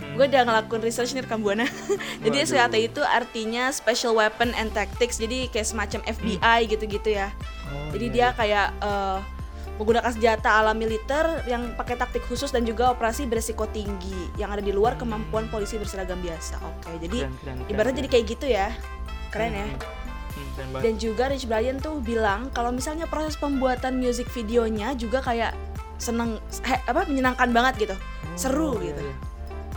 Hmm. 0.02 0.18
gue 0.18 0.26
udah 0.26 0.42
ngelakuin 0.44 0.82
research 0.82 1.14
nih 1.14 1.22
rekam 1.22 1.40
Buana. 1.40 1.70
jadi 2.26 2.38
Waduh. 2.42 2.50
SWAT 2.50 2.74
itu 2.76 3.02
artinya 3.02 3.70
Special 3.70 4.18
Weapon 4.18 4.50
and 4.56 4.74
Tactics. 4.74 5.22
Jadi 5.22 5.48
kayak 5.48 5.70
semacam 5.70 6.02
FBI 6.04 6.60
gitu-gitu 6.68 7.14
ya. 7.14 7.30
Oh, 7.70 7.94
Jadi 7.94 8.06
iya, 8.10 8.14
dia 8.14 8.28
kayak 8.34 8.68
eh, 8.82 9.18
menggunakan 9.82 10.14
senjata 10.14 10.62
ala 10.62 10.72
militer 10.72 11.26
yang 11.44 11.74
pakai 11.74 11.98
taktik 11.98 12.22
khusus 12.24 12.54
dan 12.54 12.62
juga 12.62 12.94
operasi 12.94 13.26
beresiko 13.26 13.66
tinggi 13.66 14.30
yang 14.38 14.54
ada 14.54 14.62
di 14.62 14.70
luar 14.70 14.94
kemampuan 14.94 15.50
polisi 15.50 15.82
berseragam 15.82 16.22
biasa. 16.22 16.62
Oke, 16.62 17.02
jadi 17.02 17.26
Keren, 17.26 17.34
keren, 17.36 17.58
keren, 17.58 17.72
ibaratnya 17.74 17.98
jadi 17.98 18.10
kayak 18.10 18.26
gitu 18.30 18.46
ya. 18.46 18.68
Keren 19.34 19.52
ya. 19.52 19.66
Hmm, 19.66 19.74
hmm, 19.74 20.50
banget. 20.70 20.82
Dan 20.86 20.94
juga 20.96 21.24
Rich 21.28 21.46
Brian 21.50 21.78
tuh 21.78 21.98
bilang 21.98 22.54
kalau 22.54 22.70
misalnya 22.70 23.10
proses 23.10 23.34
pembuatan 23.34 23.98
music 23.98 24.30
videonya 24.30 24.94
juga 24.94 25.20
kayak 25.20 25.58
seneng 25.98 26.38
he- 26.62 26.84
apa 26.86 27.10
menyenangkan 27.10 27.50
banget 27.50 27.90
gitu. 27.90 27.96
Seru 28.38 28.78
Oh, 28.78 28.80
iya, 28.80 28.94
gitu. 28.94 29.02
iya. 29.02 29.16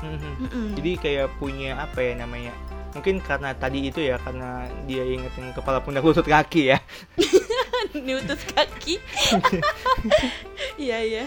Hmm, 0.05 0.19
hmm. 0.21 0.69
Jadi 0.77 0.91
kayak 1.01 1.33
punya 1.39 1.81
apa 1.81 1.97
ya 1.97 2.13
namanya? 2.15 2.53
Mungkin 2.93 3.25
karena 3.25 3.57
tadi 3.57 3.89
itu 3.89 4.05
ya 4.05 4.21
karena 4.21 4.69
dia 4.85 5.01
ingetin 5.03 5.51
kepala 5.51 5.81
pundak 5.81 6.05
lutut 6.05 6.23
kaki 6.23 6.71
ya. 6.71 6.79
Nutut 8.07 8.41
kaki. 8.53 8.97
Iya 10.77 10.99
iya. 11.01 11.25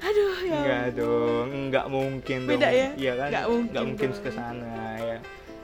Aduh 0.00 0.36
ya. 0.42 0.56
Enggak 0.56 0.86
dong, 0.96 1.46
enggak 1.52 1.86
mungkin 1.86 2.38
Beda 2.44 2.66
dong. 2.66 2.74
ya? 2.74 2.88
Iya 2.96 3.12
kan? 3.14 3.28
Nggak 3.30 3.46
mungkin 3.46 3.68
Nggak 3.70 3.84
mungkin 3.86 4.10
ke 4.16 4.30
sana 4.32 4.72
ya. 4.98 5.18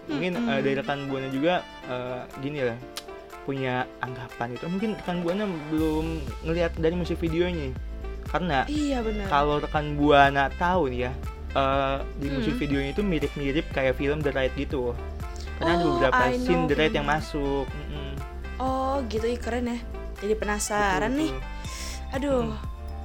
Mungkin 0.06 0.32
Mm-mm. 0.36 0.48
eh, 0.48 0.60
dari 0.62 0.74
rekan 0.76 0.98
Buana 1.08 1.28
juga 1.28 1.54
eh, 1.86 2.20
gini 2.38 2.60
lah 2.62 2.78
punya 3.42 3.74
anggapan 3.98 4.48
itu. 4.52 4.64
Mungkin 4.66 4.90
rekan 4.94 5.18
Buana 5.20 5.44
belum 5.68 6.06
ngelihat 6.44 6.72
dari 6.76 6.94
musik 6.94 7.18
videonya. 7.18 7.72
Karena 8.26 8.66
Iya 8.66 9.00
benar. 9.00 9.26
kalau 9.26 9.56
rekan 9.58 9.96
Buana 9.96 10.50
tahu 10.52 10.90
nih 10.90 11.08
ya, 11.08 11.12
eh, 11.52 11.96
di 12.16 12.28
musik 12.28 12.54
Hmm. 12.54 12.62
videonya 12.62 12.90
itu 12.92 13.02
mirip-mirip 13.02 13.66
kayak 13.70 13.96
film 13.96 14.20
The 14.20 14.30
Raid 14.30 14.52
gitu. 14.54 14.92
Karena 15.56 15.72
ada 15.72 15.82
Oh, 15.82 15.96
beberapa 15.96 16.22
I 16.22 16.36
scene 16.36 16.54
know 16.60 16.68
The 16.68 16.74
Raid 16.76 16.92
yang 16.92 17.08
masuk. 17.08 17.64
Oh 18.56 19.04
gitu 19.06 19.26
ih 19.26 19.36
keren 19.36 19.66
ya. 19.66 19.78
Jadi 20.16 20.34
penasaran 20.34 21.10
Betul, 21.10 21.20
nih. 21.20 21.32
betul. 21.32 22.14
Aduh. 22.14 22.44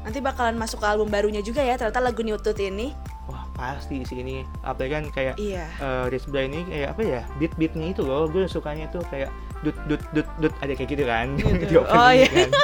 Nanti 0.01 0.17
bakalan 0.17 0.55
masuk 0.55 0.79
ke 0.79 0.87
album 0.87 1.07
barunya 1.07 1.39
juga 1.39 1.61
ya 1.61 1.75
ternyata 1.75 1.99
lagu 1.99 2.19
Newtooth 2.19 2.57
ini. 2.57 2.95
Wah 3.25 3.45
pasti 3.53 4.01
sih 4.01 4.17
ini. 4.17 4.41
Apalagi 4.61 4.91
kan 4.91 5.05
kayak 5.09 5.35
Iya. 5.37 5.65
eh 5.77 6.03
Rich 6.09 6.25
Brian 6.25 6.49
ini 6.49 6.63
kayak 6.65 6.89
apa 6.89 7.01
ya 7.01 7.21
beat 7.37 7.53
beatnya 7.55 7.91
itu 7.91 8.01
loh 8.01 8.25
gue 8.25 8.47
sukanya 8.47 8.89
tuh 8.89 9.03
kayak 9.07 9.29
dut 9.61 9.77
dut 9.85 10.01
dut 10.09 10.25
dut 10.39 10.53
ada 10.57 10.73
kayak 10.73 10.89
gitu 10.89 11.03
kan 11.05 11.37
Gitu. 11.37 11.67
di 11.69 11.75
Oh, 11.77 12.11
iya. 12.11 12.27
kan 12.27 12.49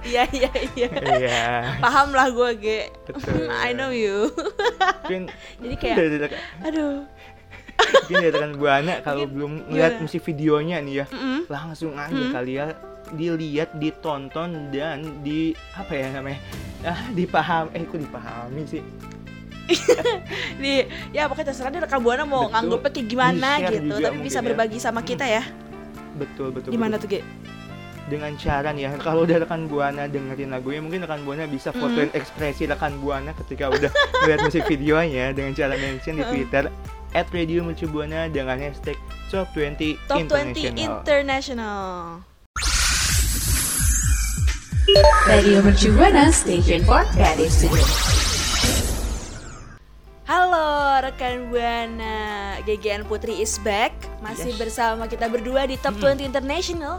Iya 0.00 0.22
iya 0.32 0.50
iya. 0.74 0.88
iya 1.14 1.40
Paham 1.78 2.10
lah 2.10 2.28
gue 2.28 2.50
ge. 2.56 2.80
I 3.64 3.72
know 3.72 3.88
you. 3.88 4.28
mungkin 5.02 5.28
Jadi 5.56 5.74
kayak 5.76 5.96
aduh. 6.62 7.04
Mungkin 7.82 8.16
dari 8.18 8.30
rekan 8.30 8.52
buana 8.54 8.92
kalau 9.00 9.24
belum 9.24 9.52
ngeliat 9.66 9.92
gimana? 9.92 10.02
musik 10.02 10.20
videonya 10.22 10.76
nih 10.80 10.94
ya 10.94 11.06
Mm-mm. 11.08 11.38
langsung 11.46 11.92
aja 11.94 12.10
Hmm. 12.12 12.32
kali 12.32 12.52
ya 12.54 12.66
dilihat 13.10 13.74
ditonton 13.74 14.50
dan 14.70 15.02
di 15.20 15.40
apa 15.72 15.92
ya 15.92 16.06
namanya 16.10 16.38
ah 16.82 17.10
dipaham 17.10 17.66
eh 17.72 17.82
kok 17.82 17.98
dipahami 17.98 18.62
sih 18.64 18.82
Di 20.56 20.82
ya 21.10 21.26
pokoknya 21.26 21.46
terserah 21.48 21.70
deh 21.70 21.80
rekam 21.80 22.00
buana 22.00 22.22
mau 22.24 22.44
Betul. 22.44 22.52
nganggupnya 22.52 22.90
kayak 22.90 23.06
gimana 23.06 23.48
gitu, 23.64 23.94
tapi 23.96 24.18
bisa 24.18 24.38
ya. 24.38 24.44
berbagi 24.44 24.78
sama 24.78 25.00
kita 25.00 25.22
ya. 25.24 25.42
betul 26.12 26.50
betul 26.50 26.70
Gimana 26.70 26.98
betul. 26.98 27.06
tuh, 27.08 27.18
Ge? 27.18 27.48
dengan 28.08 28.34
cara 28.34 28.74
nih 28.74 28.82
ya 28.82 28.98
kalau 28.98 29.22
udah 29.22 29.38
rekan 29.38 29.70
buana 29.70 30.02
dengerin 30.04 30.50
lagunya 30.50 30.82
mungkin 30.82 30.98
rekan 31.00 31.22
buana 31.22 31.46
bisa 31.46 31.70
Hmm. 31.70 31.78
fotoin 31.80 32.10
ekspresi 32.10 32.66
rekan 32.66 32.98
buana 32.98 33.30
ketika 33.36 33.70
udah 33.70 33.86
melihat 34.20 34.40
musik 34.42 34.66
videonya 34.66 35.30
dengan 35.30 35.54
cara 35.54 35.74
mention 35.76 36.14
di 36.14 36.22
Hmm. 36.22 36.32
twitter 36.32 36.64
at 37.12 37.26
radio 37.30 37.62
mercubuana 37.62 38.30
dengan 38.30 38.56
hashtag 38.56 38.94
top 39.28 39.50
20 39.54 39.98
Top 40.06 40.22
20 40.22 40.54
international 40.54 41.02
International. 41.02 42.22
Radio 45.24 45.62
Mercu 45.62 45.94
Buana 45.94 46.30
Station 46.30 46.82
for 46.82 47.06
Creative 47.14 47.46
Studio. 47.46 47.86
Halo 50.24 50.66
rekan 51.00 51.50
Buana, 51.50 52.18
GGN 52.62 53.02
Putri 53.04 53.38
is 53.38 53.58
back. 53.60 53.90
Masih 54.20 54.54
Yes. 54.54 54.58
bersama 54.58 55.06
kita 55.06 55.26
berdua 55.26 55.66
di 55.66 55.74
Top 55.76 55.94
Hmm. 55.96 56.14
20 56.14 56.22
International. 56.24 56.98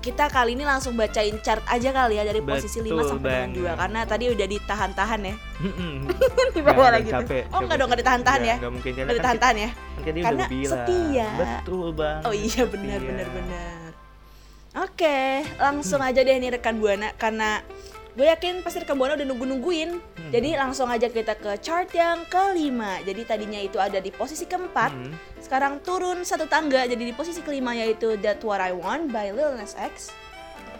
Kita 0.00 0.26
kali 0.26 0.56
ini 0.56 0.64
langsung 0.64 0.96
bacain 0.96 1.36
chart 1.38 1.60
aja 1.66 1.92
kali 1.92 2.16
ya 2.16 2.24
dari 2.24 2.40
posisi 2.40 2.80
5 2.80 2.88
Betul 2.88 3.04
sampai 3.06 3.30
dengan 3.30 3.50
2 3.52 3.60
banget. 3.60 3.76
karena 3.76 4.00
tadi 4.02 4.24
udah 4.28 4.46
ditahan-tahan 4.48 5.20
ya. 5.22 5.34
Di 6.56 6.60
bawah 6.64 6.88
lagi 6.90 7.04
capek, 7.06 7.42
Oh, 7.50 7.60
enggak 7.60 7.76
dong, 7.76 7.86
enggak 7.86 8.00
ditahan-tahan 8.00 8.40
ya. 8.42 8.56
nggak 8.56 8.72
mungkin 8.72 8.90
Enggak 8.90 9.04
kan 9.04 9.14
ditahan-tahan 9.14 9.56
ya. 9.58 9.70
kan 10.00 10.10
dia 10.10 10.24
Karena 10.24 10.44
setia. 10.66 11.28
betul 11.36 11.86
bang 11.92 12.20
Oh 12.24 12.32
iya 12.32 12.62
benar 12.64 12.98
benar 12.98 13.28
benar. 13.28 13.88
Oke, 14.80 15.18
langsung 15.58 16.00
aja 16.00 16.16
deh 16.18 16.32
nih 16.32 16.50
rekan 16.50 16.80
Buana 16.80 17.12
karena 17.12 17.60
gue 18.20 18.28
yakin 18.28 18.60
pasti 18.60 18.84
rekan 18.84 19.00
Buana 19.00 19.16
udah 19.16 19.24
nunggu-nungguin. 19.24 19.96
Hmm. 19.96 20.28
Jadi 20.28 20.52
langsung 20.52 20.92
aja 20.92 21.08
kita 21.08 21.40
ke 21.40 21.56
chart 21.56 21.88
yang 21.90 22.28
kelima. 22.28 23.00
Jadi 23.00 23.24
tadinya 23.24 23.56
itu 23.56 23.80
ada 23.80 23.96
di 23.96 24.12
posisi 24.12 24.44
keempat, 24.44 24.92
Hmm. 24.92 25.16
sekarang 25.40 25.80
turun 25.80 26.20
satu 26.20 26.44
tangga 26.44 26.84
jadi 26.84 27.00
di 27.00 27.16
posisi 27.16 27.40
kelima 27.40 27.72
yaitu 27.72 28.20
That 28.20 28.44
What 28.44 28.60
I 28.60 28.76
Want 28.76 29.08
by 29.08 29.32
Lil 29.32 29.56
Nas 29.56 29.72
X. 29.72 30.12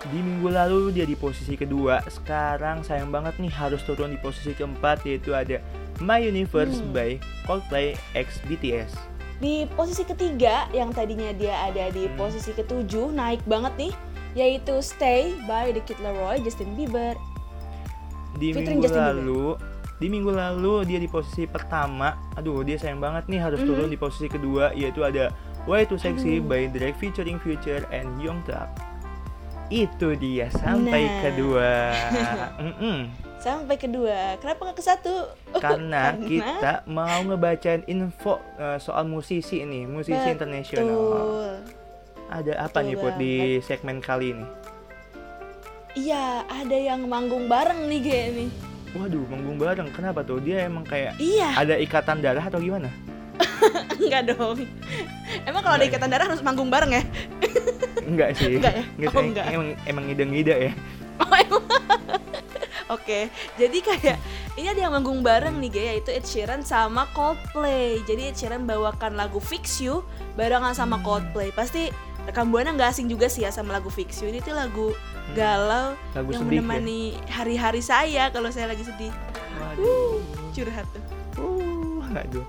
Di 0.00 0.20
minggu 0.20 0.52
lalu 0.52 0.92
dia 0.92 1.04
di 1.04 1.16
posisi 1.16 1.56
kedua, 1.56 2.04
sekarang 2.08 2.84
sayang 2.84 3.08
banget 3.08 3.36
nih 3.36 3.48
harus 3.48 3.80
turun 3.84 4.12
di 4.12 4.20
posisi 4.20 4.52
keempat 4.52 5.08
yaitu 5.08 5.32
ada 5.32 5.64
My 5.96 6.20
Universe 6.20 6.76
Hmm. 6.76 6.92
by 6.92 7.16
Coldplay 7.44 7.96
X 8.12 8.36
BTS. 8.44 8.92
Di 9.40 9.64
posisi 9.72 10.04
ketiga 10.04 10.68
yang 10.72 10.92
tadinya 10.92 11.32
dia 11.32 11.56
ada 11.64 11.88
di 11.88 12.04
Hmm. 12.04 12.16
posisi 12.20 12.52
ketujuh 12.52 13.08
naik 13.08 13.40
banget 13.48 13.72
nih 13.80 13.92
yaitu 14.32 14.76
Stay 14.80 15.36
by 15.44 15.72
The 15.72 15.80
Kid 15.84 16.00
Laroi, 16.00 16.44
Justin 16.44 16.76
Bieber. 16.76 17.16
Di 18.40 18.50
Featuring 18.50 18.64
minggu 18.72 18.82
Justin 18.82 18.96
Bieber. 18.96 19.12
lalu, 19.12 19.44
di 19.94 20.06
minggu 20.08 20.30
lalu 20.32 20.74
dia 20.84 20.96
di 20.96 21.06
posisi 21.06 21.44
pertama. 21.44 22.08
Aduh, 22.32 22.64
dia 22.64 22.74
sayang 22.74 22.98
banget 22.98 23.28
nih 23.28 23.36
harus 23.38 23.60
Mhm. 23.60 23.68
turun 23.68 23.86
di 23.86 23.98
posisi 23.98 24.26
kedua 24.26 24.72
yaitu 24.72 25.04
ada 25.04 25.28
Way 25.62 25.84
Too 25.84 26.00
Sexy 26.00 26.40
Aduh. 26.40 26.48
by 26.48 26.62
Drake 26.66 26.96
featuring 26.96 27.36
Future 27.36 27.84
and 27.90 28.08
Young 28.16 28.40
Thug. 28.42 28.64
Itu 29.68 30.16
dia 30.16 30.48
sampai 30.50 31.04
Nah. 31.04 31.20
kedua. 31.22 31.70
Sampai 33.40 33.76
kedua, 33.76 34.36
kenapa 34.36 34.60
nggak 34.62 34.76
ke 34.76 34.84
satu? 34.84 35.14
Karena, 35.54 36.12
Karena- 36.12 36.20
kita 36.22 36.72
mau 36.86 37.18
ngebacain 37.22 37.84
info 37.86 38.36
eh, 38.54 38.76
soal 38.76 39.04
musisi 39.04 39.60
ini, 39.60 39.84
musisi 39.84 40.28
internasional. 40.28 41.56
Ada 42.28 42.52
apa 42.62 42.78
Betul 42.78 42.84
nih 42.84 42.96
Put 42.96 43.14
di 43.16 43.34
segmen 43.60 43.98
kali 43.98 44.32
ini? 44.32 44.44
Iya, 45.98 46.46
ada 46.46 46.76
yang 46.76 47.06
manggung 47.10 47.50
bareng 47.50 47.90
nih 47.90 48.00
Ge 48.02 48.20
nih. 48.30 48.50
Waduh, 48.94 49.22
manggung 49.30 49.58
bareng. 49.58 49.88
Kenapa 49.94 50.22
tuh? 50.22 50.38
Dia 50.42 50.66
emang 50.66 50.86
kayak 50.86 51.18
Iya, 51.18 51.54
ada 51.54 51.74
ikatan 51.78 52.22
darah 52.22 52.42
atau 52.46 52.58
gimana? 52.62 52.90
enggak 54.02 54.34
dong. 54.34 54.66
Emang 55.46 55.62
kalau 55.62 55.76
ada 55.78 55.86
Enggak 55.86 55.98
ikatan 55.98 56.10
darah 56.10 56.26
harus 56.30 56.42
manggung 56.42 56.70
bareng 56.70 56.94
ya? 56.94 57.02
Enggak 58.06 58.38
sih. 58.38 58.58
Enggak 58.58 58.74
ya? 58.78 58.84
Nggak 58.98 59.10
Oh, 59.14 59.22
enggak. 59.22 59.46
Emang 59.50 59.68
emang 59.86 60.04
ngide-ngide 60.10 60.54
ya. 60.70 60.72
Oh, 61.22 61.28
emang. 61.30 61.62
Oke, 62.94 63.30
jadi 63.54 63.78
kayak 63.86 64.18
ini 64.58 64.66
ada 64.66 64.80
yang 64.82 64.90
manggung 64.90 65.22
bareng 65.22 65.62
nih 65.62 65.70
Ge, 65.70 65.82
yaitu 65.94 66.10
Ed 66.10 66.26
Sheeran 66.26 66.66
sama 66.66 67.06
Coldplay. 67.14 68.02
Jadi 68.02 68.34
Ed 68.34 68.36
Sheeran 68.36 68.66
bawakan 68.66 69.14
lagu 69.14 69.38
Fix 69.38 69.78
You 69.78 70.02
barengan 70.34 70.74
sama. 70.74 70.98
Coldplay. 71.06 71.54
Pasti 71.54 71.94
rekam 72.26 72.50
buana 72.50 72.74
nggak 72.74 72.90
asing 72.90 73.06
juga 73.06 73.30
sih 73.30 73.46
ya 73.46 73.54
sama 73.54 73.78
lagu 73.78 73.94
Fix 73.94 74.18
You. 74.18 74.34
Ini 74.34 74.42
tuh 74.42 74.58
lagu 74.58 74.90
galau 75.32 75.86
Hmm. 75.92 76.12
Lagu 76.12 76.28
yang 76.28 76.40
sedih 76.40 76.52
ya? 76.52 76.62
menemani 76.62 77.00
hari-hari 77.26 77.80
saya 77.80 78.24
kalau 78.28 78.48
saya 78.48 78.66
lagi 78.66 78.82
sedih. 78.82 79.12
Waduh. 79.56 80.18
Curhat 80.50 80.86
tuh. 80.88 81.02
Uh, 81.36 82.02
aduh. 82.12 82.46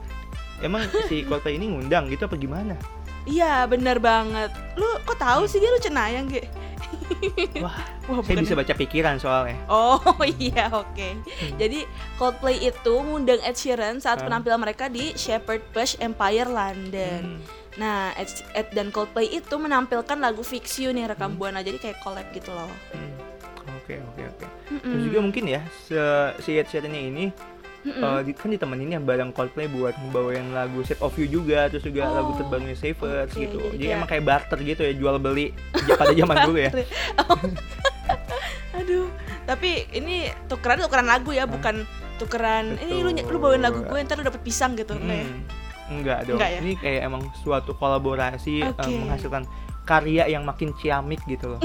Emang 0.59 0.85
si 1.07 1.21
Coldplay 1.23 1.55
ini 1.55 1.67
ngundang 1.67 2.05
gitu 2.07 2.23
apa 2.23 2.35
gimana? 2.35 2.77
Iya 3.21 3.65
bener 3.65 3.97
banget 3.97 4.49
Lu 4.73 4.85
kok 4.99 5.13
tahu 5.15 5.45
sih 5.45 5.57
dia 5.57 5.69
lu 5.69 5.77
cenayang 5.77 6.25
Ge? 6.25 6.41
Wah, 7.57 7.77
Wah, 8.07 8.17
saya 8.17 8.17
bukan 8.19 8.41
bisa 8.41 8.53
ya? 8.53 8.59
baca 8.59 8.73
pikiran 8.75 9.15
soalnya. 9.17 9.57
Oh 9.67 10.01
iya 10.39 10.69
oke 10.71 11.21
Jadi 11.55 11.85
Coldplay 12.15 12.57
itu 12.63 12.93
ngundang 12.93 13.41
Ed 13.41 13.53
Sheeran 13.53 13.97
saat 13.97 14.19
Hmm. 14.19 14.27
penampilan 14.27 14.57
mereka 14.59 14.85
di 14.85 15.13
Shepherd 15.13 15.61
Bush 15.69 15.97
Empire 15.97 16.45
London 16.47 17.37
Hmm. 17.37 17.60
Nah 17.73 18.11
Ed, 18.13 18.27
Ed 18.51 18.67
dan 18.71 18.89
Coldplay 18.89 19.31
itu 19.31 19.55
menampilkan 19.55 20.17
lagu 20.17 20.41
Fix 20.41 20.75
You 20.77 20.89
nih 20.89 21.07
rekam 21.07 21.33
buana 21.33 21.59
Jadi 21.59 21.77
kayak 21.77 21.99
collab 21.99 22.27
gitu 22.29 22.49
loh 22.49 22.67
Hmm. 22.91 23.11
Oke, 23.77 23.97
oke, 23.99 24.21
oke. 24.25 24.45
Terus 24.79 25.03
juga 25.03 25.19
mungkin 25.19 25.43
ya, 25.45 25.61
se 25.81 25.97
si 26.39 26.53
Ed 26.53 26.65
Sheeran 26.65 26.91
ini 26.91 27.27
eh, 27.83 28.19
di- 28.21 28.31
kan 28.31 28.47
ditemenin 28.47 28.91
ya 28.91 28.99
bareng 28.99 29.31
Coldplay 29.31 29.65
buat 29.65 29.91
ngebawain 29.97 30.51
lagu 30.51 30.79
Shape 30.81 30.99
of 30.99 31.15
You 31.15 31.27
juga 31.27 31.65
terus 31.67 31.81
juga 31.81 32.05
Oh, 32.05 32.13
lagu 32.13 32.31
terbarunya 32.35 32.73
Savers 32.73 33.29
oke, 33.29 33.41
gitu 33.41 33.57
jadi 33.57 33.67
jadi, 33.69 33.81
kayak- 33.81 33.97
emang 33.97 34.09
kayak 34.09 34.23
barter 34.23 34.59
gitu 34.61 34.81
ya 34.81 34.93
jual 34.93 35.15
beli 35.17 35.51
pada 35.99 36.11
zaman 36.11 36.35
dulu 36.45 36.57
ya 36.59 36.71
Oh. 37.19 37.35
Aduh, 38.77 39.07
tapi 39.43 39.69
ini 39.91 40.15
tukeran 40.45 40.79
tukeran 40.79 41.05
lagu 41.05 41.29
ya, 41.31 41.43
bukan 41.45 41.83
tukeran 42.17 42.77
ini 42.79 43.01
lu 43.01 43.11
lu 43.11 43.37
bawain 43.37 43.59
lagu 43.59 43.81
gue 43.81 43.97
ntar 43.99 44.15
lu 44.15 44.23
dapet 44.23 44.41
pisang 44.41 44.73
gitu. 44.73 44.93
enggak 44.93 45.17
ya? 45.17 45.27
Hmm, 45.83 45.97
enggak 45.97 46.19
dong 46.23 46.37
Enggak 46.37 46.51
ya? 46.51 46.59
ini 46.59 46.71
kayak 46.75 47.01
emang 47.03 47.23
suatu 47.37 47.71
kolaborasi 47.73 48.53
eh, 48.61 48.71
Oke. 48.71 48.91
menghasilkan 48.97 49.43
karya 49.81 50.23
yang 50.27 50.43
makin 50.43 50.71
ciamik 50.75 51.19
gitu 51.25 51.57
loh 51.57 51.61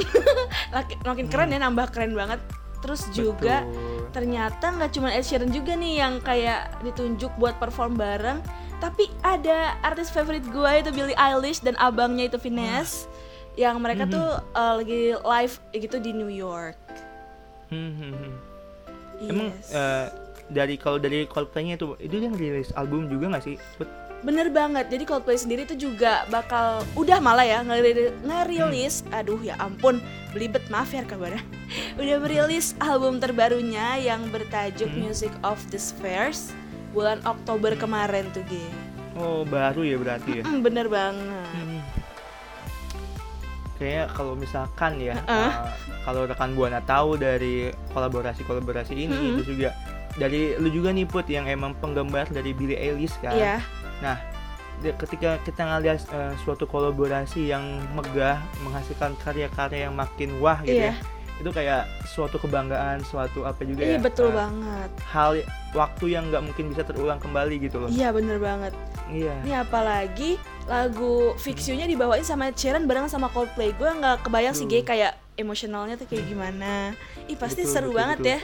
makin 1.06 1.26
keren 1.26 1.48
ya 1.48 1.58
nambah 1.58 1.90
keren 1.90 2.12
banget. 2.12 2.40
Terus 2.76 3.08
juga 3.10 3.60
Hmm. 3.60 3.72
Betul. 3.72 3.94
ternyata 4.12 4.66
nggak 4.70 4.90
cuma 4.90 5.08
Ed 5.10 5.22
Sheeran 5.22 5.50
juga 5.50 5.74
nih 5.74 5.98
yang 5.98 6.14
kayak 6.18 6.80
ditunjuk 6.80 7.32
buat 7.34 7.56
perform 7.56 7.94
bareng, 7.94 8.38
tapi 8.78 9.06
ada 9.20 9.74
artis 9.82 10.08
favorit 10.08 10.44
gue 10.44 10.70
itu 10.76 10.90
Billie 10.90 11.16
Eilish 11.16 11.60
dan 11.60 11.74
abangnya 11.76 12.26
itu 12.26 12.38
Finesse 12.38 13.10
yang 13.54 13.76
mereka 13.76 14.04
Mhm. 14.04 14.12
tuh 14.12 14.28
uh, 14.52 14.74
lagi 14.76 15.12
live 15.14 15.54
gitu 15.74 15.96
di 15.98 16.12
New 16.12 16.28
York. 16.28 16.76
Hmm, 17.66 17.92
hmm, 17.92 18.12
hmm. 18.12 18.34
emang 19.26 19.48
Yes. 19.50 19.68
eh, 19.70 20.06
dari 20.48 20.74
kalau 20.76 20.96
dari 20.96 21.24
Coldplay-nya 21.24 21.74
itu 21.74 21.96
itu 21.98 22.16
yang 22.18 22.32
rilis 22.32 22.70
album 22.72 23.08
juga 23.08 23.32
nggak 23.32 23.44
sih 23.44 23.56
Bener 24.26 24.50
banget, 24.50 24.90
jadi 24.90 25.06
Coldplay 25.06 25.38
sendiri 25.38 25.62
tuh 25.62 25.78
juga 25.78 26.26
bakal 26.26 26.82
udah 26.92 27.22
malah 27.22 27.46
ya 27.46 27.62
ngeri- 27.62 28.10
ngerilis, 28.20 29.06
aduh 29.08 29.38
ya 29.38 29.54
ampun, 29.56 30.02
belibet 30.34 30.66
maaf 30.66 30.90
ya 30.90 31.00
kabarnya, 31.00 31.38
udah 31.96 32.18
merilis 32.18 32.74
album 32.76 33.16
terbarunya 33.16 33.94
yang 33.96 34.26
bertajuk 34.26 34.90
Hmm. 34.90 34.98
Music 35.00 35.30
of 35.40 35.62
the 35.70 35.78
Spheres 35.78 36.50
bulan 36.90 37.22
Oktober 37.22 37.72
kemarin 37.72 38.26
tuh 38.32 38.42
G. 38.44 38.58
oh 39.14 39.46
baru 39.46 39.80
ya 39.80 39.96
berarti 39.96 40.30
ya 40.34 40.44
Mm, 40.44 40.60
bener 40.60 40.86
banget. 40.88 41.46
Hmm. 41.54 41.80
Kayaknya 43.76 44.04
kalau 44.10 44.32
misalkan 44.34 44.92
ya, 44.98 45.14
Heeh. 45.14 45.50
uh, 45.52 45.68
kalau 46.02 46.24
rekan 46.24 46.50
buana 46.50 46.80
tahu 46.80 47.14
dari 47.14 47.68
kolaborasi-kolaborasi 47.92 48.92
ini, 48.96 49.06
Mm-mm. 49.06 49.32
itu 49.36 49.54
juga 49.54 49.76
dari 50.16 50.56
lu 50.56 50.66
juga 50.66 50.90
nih 50.90 51.04
Put 51.04 51.28
yang 51.28 51.44
emang 51.44 51.76
penggemar 51.76 52.24
dari 52.26 52.50
Billie 52.50 52.74
Eilish 52.74 53.20
kan. 53.20 53.36
Iya, 53.36 53.60
Nah, 53.98 54.16
ketika 55.00 55.40
kita 55.40 55.62
ngeliat 55.64 56.04
uh, 56.12 56.36
suatu 56.44 56.68
kolaborasi 56.68 57.48
yang 57.48 57.64
megah, 57.96 58.38
menghasilkan 58.60 59.16
karya-karya 59.18 59.88
yang 59.88 59.94
makin 59.96 60.36
wah 60.38 60.60
gitu 60.60 60.76
Iya. 60.76 60.92
ya, 60.92 60.94
itu 61.36 61.50
kayak 61.52 61.82
suatu 62.08 62.36
kebanggaan, 62.36 63.04
suatu 63.04 63.44
apa 63.44 63.60
juga 63.64 63.84
iya 63.84 63.96
ya, 63.96 64.00
betul 64.00 64.32
uh, 64.32 64.40
banget. 64.40 64.88
hal 65.04 65.30
waktu 65.72 66.04
yang 66.12 66.28
nggak 66.28 66.44
mungkin 66.44 66.72
bisa 66.72 66.80
terulang 66.80 67.20
kembali 67.20 67.56
gitu 67.60 67.76
loh. 67.80 67.88
Iya 67.88 68.08
bener 68.12 68.36
banget. 68.40 68.72
Iya. 69.08 69.36
Ini 69.44 69.52
apalagi 69.60 70.40
lagu 70.64 71.36
Fix 71.36 71.68
You-nya 71.68 71.86
dibawain 71.86 72.24
sama 72.24 72.50
Sheeran 72.52 72.88
bareng 72.88 73.08
sama 73.08 73.28
Coldplay. 73.28 73.76
Gue 73.76 73.86
nggak 73.86 74.24
kebayang 74.24 74.56
sih 74.56 74.64
G 74.64 74.80
Betul. 74.80 74.88
kayak 74.92 75.12
emosionalnya 75.36 76.00
tuh 76.00 76.08
kayak 76.08 76.24
gimana. 76.24 76.96
Ih 77.28 77.36
pasti 77.36 77.64
Betul, 77.64 77.72
seru 77.72 77.90
betul, 77.92 77.98
banget 78.00 78.18
betul. 78.18 78.32
ya. 78.32 78.40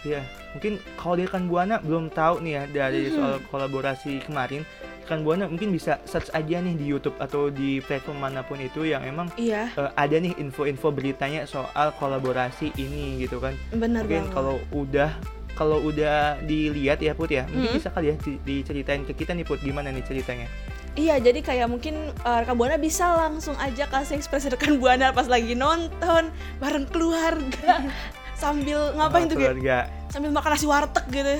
Iya, 0.00 0.22
mungkin 0.52 0.78
kalau 0.94 1.14
di 1.14 1.24
rekan 1.24 1.46
buana 1.46 1.76
belum 1.78 2.08
tahu 2.08 2.38
nih 2.40 2.52
ya 2.52 2.62
dari 2.68 3.02
Mhm. 3.04 3.14
soal 3.14 3.32
kolaborasi 3.44 4.22
kemarin, 4.22 4.62
rekan 5.02 5.20
buana 5.20 5.44
mungkin 5.44 5.68
bisa 5.68 5.98
search 6.04 6.30
aja 6.30 6.58
nih 6.58 6.74
di 6.74 6.86
YouTube 6.86 7.18
atau 7.18 7.50
di 7.50 7.80
platform 7.80 8.20
mana 8.20 8.40
pun 8.40 8.56
itu 8.56 8.84
yang 8.84 9.02
emang 9.02 9.26
Iya, 9.34 9.68
eh, 9.68 9.90
ada 9.92 10.16
nih 10.16 10.38
info-info 10.38 10.88
beritanya 10.88 11.42
soal 11.44 11.90
kolaborasi 11.92 12.70
ini 12.76 13.18
gitu 13.18 13.38
kan. 13.38 13.58
bener 13.72 14.02
mungkin 14.02 14.30
kalau 14.30 14.62
udah 14.70 15.10
kalau 15.52 15.82
udah 15.82 16.38
dilihat 16.40 17.02
ya 17.02 17.10
Put 17.12 17.34
ya, 17.34 17.42
mungkin 17.44 17.66
Mhm. 17.68 17.76
bisa 17.76 17.90
kali 17.90 18.06
ya 18.08 18.16
di- 18.16 18.38
diceritain 18.40 19.02
ke 19.02 19.10
kita 19.12 19.34
nih 19.34 19.42
Put 19.42 19.58
gimana 19.58 19.90
nih 19.90 20.06
ceritanya. 20.06 20.46
Iya, 20.94 21.18
jadi 21.20 21.38
kayak 21.40 21.66
mungkin 21.66 21.94
uh, 22.20 22.38
rekan 22.40 22.54
buana 22.54 22.74
bisa 22.74 23.10
langsung 23.16 23.54
aja 23.56 23.86
kasih 23.86 24.14
ekspresi 24.16 24.46
rekan 24.48 24.78
buana 24.78 25.10
pas 25.10 25.26
lagi 25.26 25.54
nonton 25.54 26.30
bareng 26.58 26.86
keluarga 26.86 27.82
sambil 28.38 28.94
ngapain 28.94 29.26
Sama 29.26 29.30
tuh 29.30 29.36
keluarga. 29.36 29.78
Sambil 30.08 30.30
makan 30.30 30.50
nasi 30.54 30.66
warteg 30.66 31.04
gitu. 31.10 31.34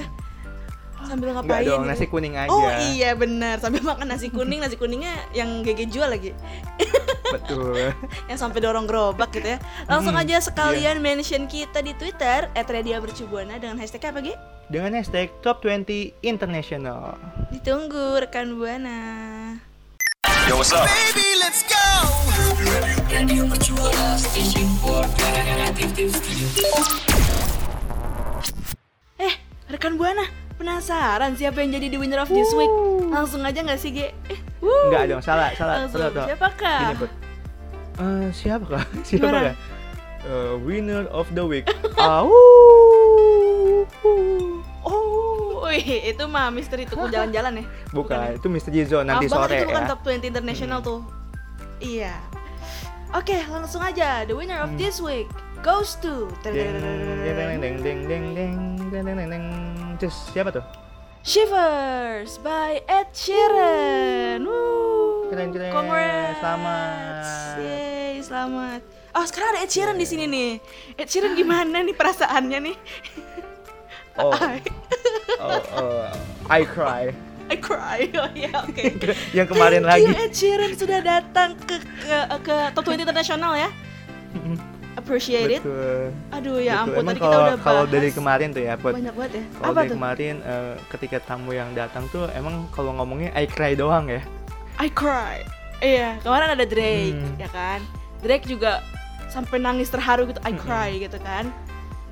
Sambil 0.99 1.31
Enggak 1.31 1.47
ngapain? 1.47 1.63
dong, 1.63 1.83
gitu? 1.87 1.91
nasi 1.95 2.05
kuning 2.05 2.35
aja. 2.35 2.51
Oh 2.51 2.67
iya 2.91 3.15
benar, 3.15 3.63
sambil 3.63 3.87
makan 3.87 4.11
nasi 4.11 4.29
kuning, 4.29 4.59
nasi 4.59 4.75
kuningnya 4.75 5.15
yang 5.31 5.63
GG 5.63 5.95
jual 5.95 6.11
lagi, 6.11 6.35
Betul. 7.31 7.95
yang 8.29 8.35
sampai 8.35 8.59
dorong 8.59 8.91
gerobak 8.91 9.31
gitu 9.31 9.47
ya. 9.47 9.59
Langsung 9.87 10.11
Hmm, 10.11 10.27
aja 10.27 10.43
sekalian 10.43 10.99
mention 10.99 11.47
kita 11.47 11.87
di 11.87 11.95
Twitter 11.95 12.51
@radiamercubuana 12.53 13.63
dengan 13.63 13.79
hashtag 13.79 14.11
apa 14.11 14.19
Ge? 14.21 14.35
Dengan 14.67 14.99
hashtag 14.99 15.31
Top 15.39 15.63
20 15.63 15.87
International. 16.21 17.15
Ditunggu 17.55 18.19
rekan 18.19 18.59
buana. 18.59 18.99
Baby, 20.49 21.29
let's 21.45 21.61
go. 21.61 21.77
Eh, 29.21 29.35
rekan 29.69 30.01
buana, 30.01 30.25
penasaran 30.57 31.37
siapa 31.37 31.61
yang 31.61 31.77
jadi 31.77 31.93
the 31.93 32.01
winner 32.01 32.25
of 32.25 32.33
this 32.33 32.49
week? 32.57 32.73
Langsung 33.13 33.45
aja 33.45 33.61
nggak 33.61 33.77
sih 33.77 33.93
Ge? 33.93 34.17
Eh, 34.33 34.41
wuh. 34.65 34.89
Enggak 34.89 35.13
dong, 35.13 35.21
salah, 35.21 35.53
salah. 35.53 35.85
Langsung, 35.85 36.01
salah, 36.01 36.17
salah. 36.17 36.29
siapakah? 36.33 36.81
Gini, 36.81 36.95
Put. 36.97 37.11
Eh, 38.01 38.27
siapa 38.33 38.65
kah? 38.73 38.85
Siapa 39.13 39.29
kah? 39.29 39.55
Eh, 40.25 40.53
winner 40.65 41.05
of 41.13 41.29
the 41.37 41.45
week. 41.45 41.69
Au. 42.01 42.33
Wih, 45.79 46.11
itu 46.11 46.25
mah 46.27 46.51
misteri 46.51 46.83
tuku 46.85 47.07
jalan-jalan 47.07 47.63
ya? 47.63 47.65
Bukan, 47.97 48.35
itu 48.35 48.47
Mr. 48.47 48.71
Zone 48.85 49.07
nanti 49.07 49.31
Maaf 49.31 49.47
sore 49.47 49.55
itu 49.57 49.67
bukan 49.67 49.83
ya. 49.83 49.89
top 49.89 50.01
20 50.03 50.27
international 50.27 50.79
tuh. 50.83 51.01
Iya. 51.79 52.15
Oke, 53.11 53.39
langsung 53.47 53.79
aja. 53.81 54.27
The 54.27 54.35
winner 54.35 54.59
of 54.59 54.75
Hmm. 54.75 54.77
this 54.77 54.99
week 54.99 55.31
goes 55.61 55.95
to 56.03 56.27
Deng 56.43 56.53
deng 56.53 56.77
deng 56.77 56.99
deng 57.23 57.57
deng 57.57 57.77
deng 57.79 58.01
deng 58.05 58.25
deng 58.35 58.55
deng 58.93 59.17
deng 59.17 59.29
deng. 59.31 59.45
Cus, 59.97 60.35
siapa 60.35 60.51
tuh? 60.51 60.67
Shivers 61.23 62.39
by 62.39 62.83
Ed 62.85 63.11
Sheeran. 63.13 64.43
Woo. 64.43 65.29
Keren, 65.29 65.51
keren. 65.51 65.71
Congrats. 65.71 66.39
Selamat. 66.39 67.23
Yeay, 67.59 68.13
selamat. 68.19 68.81
Oh, 69.13 69.25
sekarang 69.25 69.49
ada 69.53 69.61
Ed 69.61 69.71
Sheeran 69.71 69.97
di 69.97 70.07
sini 70.07 70.25
nih. 70.25 70.51
Ed 70.95 71.07
Sheeran 71.07 71.33
gimana 71.33 71.81
nih 71.81 71.93
perasaannya 71.93 72.59
nih? 72.63 72.77
Oh, 74.19 74.35
I, 74.35 74.59
oh, 75.39 75.63
oh, 75.73 76.03
I 76.51 76.63
cry. 76.65 77.15
I 77.49 77.57
cry. 77.57 78.11
Oh 78.19 78.29
iya, 78.35 78.51
oke. 78.61 78.83
Yang 79.31 79.47
kemarin 79.49 79.81
Thank 79.83 80.03
you, 80.03 80.11
lagi. 80.11 80.21
Ed 80.21 80.33
Sheeran 80.33 80.73
sudah 80.75 81.01
datang 81.01 81.57
ke 81.57 81.77
ke, 81.81 82.17
ke 82.43 82.57
Top 82.75 82.83
20 82.85 83.01
Internasional 83.01 83.55
ya. 83.55 83.71
Appreciate 84.95 85.49
it. 85.49 85.63
Betul. 85.63 86.11
Aduh 86.29 86.59
ya 86.59 86.83
betul. 86.83 86.91
ampun 86.91 86.99
Emang 86.99 87.09
tadi 87.09 87.21
kita 87.21 87.29
kalau 87.31 87.47
udah 87.47 87.57
kalau 87.63 87.85
dari 87.87 88.11
kemarin 88.11 88.49
tuh 88.51 88.61
ya, 88.61 88.75
Put. 88.75 88.93
banyak 88.93 89.15
banget 89.15 89.33
ya. 89.33 89.45
Kalau 89.55 89.65
Apa 89.65 89.79
dari 89.79 89.89
tuh? 89.89 89.95
kemarin 89.95 90.35
eh, 90.43 90.75
ketika 90.91 91.19
tamu 91.23 91.51
yang 91.53 91.71
datang 91.73 92.05
tuh 92.11 92.27
emang 92.35 92.67
kalau 92.69 92.91
ngomongnya 92.93 93.31
I 93.33 93.47
cry 93.47 93.73
doang 93.73 94.11
ya. 94.11 94.21
I 94.77 94.91
cry. 94.91 95.47
Iya, 95.79 96.19
kemarin 96.19 96.53
ada 96.53 96.67
Drake, 96.67 97.15
Hmm. 97.15 97.39
ya 97.39 97.49
kan? 97.49 97.79
Drake 98.19 98.45
juga 98.45 98.83
sampai 99.29 99.63
nangis 99.63 99.87
terharu 99.87 100.27
gitu, 100.27 100.43
I 100.43 100.51
Hmm. 100.51 100.59
cry 100.59 100.91
gitu 100.99 101.19
kan. 101.23 101.47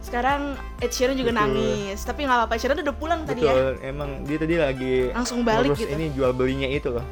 Sekarang 0.07 0.55
Ed 0.79 0.89
Sheeran 0.89 1.15
juga 1.15 1.35
Betul. 1.35 1.43
nangis, 1.51 1.99
tapi 2.01 2.23
nggak 2.23 2.37
apa-apa. 2.39 2.55
Ed 2.55 2.61
Sheeran 2.63 2.79
udah 2.79 2.95
pulang 2.95 3.21
tadi 3.23 3.43
ya. 3.43 3.51
Betul, 3.51 3.73
emang 3.83 4.11
dia 4.23 4.39
tadi 4.39 4.55
lagi 4.57 4.95
Langsung 5.11 5.43
balik 5.43 5.75
gitu. 5.75 5.91
ini 5.91 6.15
jual 6.15 6.31
belinya 6.31 6.69
itu 6.69 6.89
loh. 6.89 7.07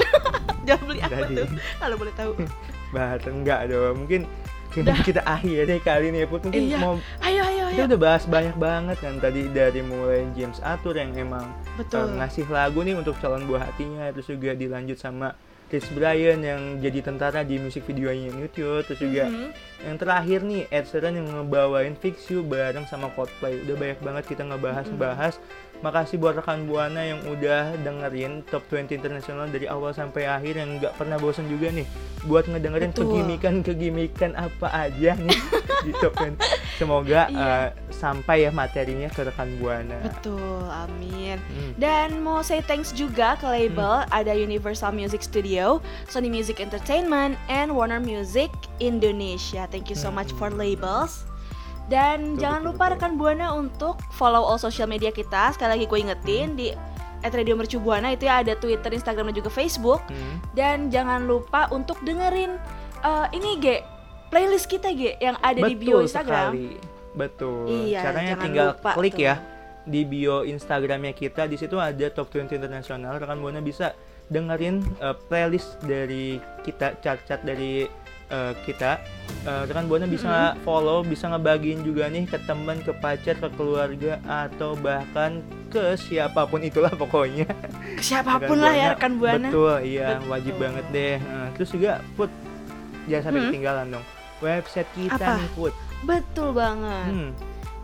Jangan 0.66 0.84
beli 0.86 1.00
apa 1.00 1.12
Tadi. 1.18 1.34
tuh? 1.36 1.48
Kalau 1.76 1.96
boleh 1.96 2.14
tahu. 2.14 2.32
Bahas 2.94 3.20
enggak 3.24 3.60
dong, 3.68 3.94
mungkin 3.98 4.20
kita, 4.74 4.92
kita 5.02 5.20
akhiri 5.22 5.76
kali 5.78 6.08
ini 6.08 6.24
ya 6.24 6.26
Put. 6.26 6.48
Mungkin 6.48 6.62
Iya. 6.66 6.78
mau 6.80 6.96
Ayo 7.20 7.42
ayo 7.42 7.64
kita 7.68 7.76
ayo. 7.78 7.88
udah 7.88 8.00
bahas 8.00 8.24
banyak 8.24 8.56
banget 8.56 8.96
kan 8.98 9.14
tadi 9.18 9.48
dari 9.48 9.80
mulai 9.80 10.24
James 10.32 10.56
Arthur 10.60 10.96
yang 10.96 11.12
emang 11.14 11.44
Betul. 11.76 12.04
eh, 12.06 12.16
ngasih 12.16 12.48
lagu 12.48 12.80
nih 12.80 12.94
untuk 12.94 13.16
calon 13.18 13.44
buah 13.44 13.66
hatinya 13.66 14.08
terus 14.08 14.24
juga 14.26 14.52
dilanjut 14.52 14.96
sama 14.96 15.36
Chris 15.72 15.88
Bryan 15.88 16.36
yang 16.38 16.60
jadi 16.78 17.00
tentara 17.00 17.40
di 17.40 17.56
musik 17.56 17.88
videonya 17.88 18.28
YouTube 18.28 18.84
terus 18.84 19.00
juga 19.00 19.24
Mhm. 19.24 19.48
yang 19.82 19.96
terakhir 19.96 20.38
nih 20.44 20.68
Ed 20.68 20.84
Sheeran 20.84 21.16
yang 21.16 21.32
ngebawain 21.32 21.96
Fix 21.96 22.28
You 22.28 22.44
bareng 22.44 22.84
sama 22.84 23.08
Coldplay 23.08 23.64
udah 23.64 23.72
banyak 23.74 23.98
banget 23.98 24.24
kita 24.28 24.44
ngebahas-bahas 24.44 25.40
makasih 25.82 26.16
buat 26.16 26.34
rekan 26.34 26.64
buana 26.64 27.02
yang 27.02 27.20
udah 27.26 27.74
dengerin 27.76 28.46
Top 28.46 28.62
20 28.66 28.94
Internasional 28.94 29.46
dari 29.46 29.66
awal 29.66 29.90
sampai 29.90 30.24
akhir 30.24 30.54
yang 30.56 30.78
nggak 30.78 30.94
pernah 30.94 31.18
bosan 31.18 31.46
juga 31.46 31.68
nih 31.68 31.86
buat 32.22 32.46
ngedengerin 32.46 32.94
kegimikan-kegimikan 32.94 34.32
apa 34.32 34.70
aja 34.70 35.18
nih 35.18 35.40
di 35.82 35.90
Top 35.98 36.14
20 36.14 36.38
semoga 36.80 37.26
Iya. 37.26 37.38
eh, 37.38 37.68
sampai 37.90 38.46
ya 38.46 38.50
materinya 38.50 39.06
ke 39.06 39.22
rekan 39.22 39.58
buana 39.58 39.98
Betul, 40.02 40.66
amin. 40.70 41.38
Hmm. 41.38 41.72
Dan 41.74 42.22
mau 42.22 42.40
say 42.40 42.62
thanks 42.62 42.94
juga 42.94 43.34
ke 43.36 43.46
label 43.46 44.06
ada 44.08 44.32
Universal 44.32 44.90
Music 44.90 45.22
Studio, 45.22 45.78
Sony 46.06 46.30
Music 46.30 46.58
Entertainment, 46.58 47.34
and 47.46 47.70
Warner 47.70 47.98
Music 47.98 48.50
Indonesia. 48.78 49.66
Thank 49.66 49.90
you 49.90 49.98
so 49.98 50.10
much 50.10 50.30
for 50.34 50.50
labels. 50.50 51.26
Dan 51.92 52.18
Betul, 52.34 52.40
jangan 52.40 52.60
betul, 52.64 52.72
lupa 52.72 52.84
betul. 52.88 52.92
rekan 52.96 53.12
Buana 53.20 53.46
untuk 53.52 53.94
follow 54.16 54.40
all 54.40 54.56
social 54.56 54.88
media 54.88 55.12
kita. 55.12 55.52
Sekali 55.52 55.76
lagi 55.76 55.84
gue 55.84 55.98
ingetin 56.00 56.56
di 56.56 56.72
Radio 57.22 57.54
Mercu 57.54 57.76
Buana 57.78 58.16
itu 58.16 58.24
ya 58.24 58.40
ada 58.40 58.56
Twitter, 58.56 58.96
Instagram 58.96 59.28
dan 59.30 59.36
juga 59.44 59.50
Facebook. 59.52 60.00
Hmm. 60.08 60.40
Dan 60.56 60.88
jangan 60.88 61.28
lupa 61.28 61.68
untuk 61.68 62.00
dengerin 62.00 62.56
eh, 63.04 63.26
ini 63.36 63.60
G 63.60 63.66
playlist 64.32 64.72
kita 64.72 64.88
G 64.96 65.20
yang 65.20 65.36
ada 65.44 65.60
di 65.60 65.76
bio 65.76 66.00
Betul 66.00 66.08
Instagram. 66.08 66.48
sekali. 66.56 66.68
Betul. 67.12 67.68
Iya, 67.68 68.00
Caranya 68.08 68.34
tinggal 68.40 68.66
lupa 68.72 68.90
klik 68.96 69.14
tuh. 69.20 69.28
ya 69.28 69.34
di 69.84 70.00
bio 70.08 70.36
Instagramnya 70.48 71.12
kita. 71.12 71.44
Di 71.44 71.60
situ 71.60 71.76
ada 71.76 72.06
Top 72.08 72.32
20 72.32 72.56
Internasional. 72.56 73.20
Rekan 73.20 73.36
Buana 73.44 73.60
bisa 73.60 73.92
dengerin 74.32 74.80
eh, 74.96 75.16
playlist 75.28 75.76
dari 75.84 76.40
kita, 76.64 76.96
chart-chart 77.04 77.44
dari 77.44 77.84
eh, 78.32 78.52
kita. 78.64 78.96
Eh, 79.42 79.62
rekan 79.66 79.84
Buana 79.84 80.06
bisa 80.06 80.54
follow, 80.62 81.02
bisa 81.02 81.26
ngebagiin 81.26 81.82
juga 81.82 82.06
nih 82.06 82.24
ke 82.24 82.38
teman, 82.40 82.78
ke 82.78 82.94
pacar, 82.94 83.34
ke 83.34 83.48
keluarga 83.52 84.16
atau 84.24 84.72
bahkan 84.74 85.42
ke 85.66 85.96
siapa 85.96 86.44
pun 86.44 86.60
itulah 86.60 86.92
pokoknya. 87.00 87.44
Siapa 87.98 88.38
pun 88.40 88.56
lah 88.56 88.72
ya 88.72 88.88
rekan 88.94 89.18
Buana. 89.18 89.48
Betul, 89.50 89.76
iya 89.84 90.06
Betul. 90.16 90.28
wajib 90.30 90.54
banget 90.56 90.84
deh. 90.90 91.16
Nah, 91.18 91.48
terus 91.52 91.70
juga 91.70 91.92
Put 92.14 92.30
jangan 93.04 93.22
sampai 93.24 93.36
Hmm. 93.36 93.46
ketinggalan 93.50 93.86
dong. 93.90 94.04
Website 94.40 94.88
kita 94.94 95.14
Apa? 95.18 95.34
nih 95.36 95.48
Put. 95.52 95.72
Betul 96.02 96.48
banget. 96.54 97.10
Hmm. 97.10 97.30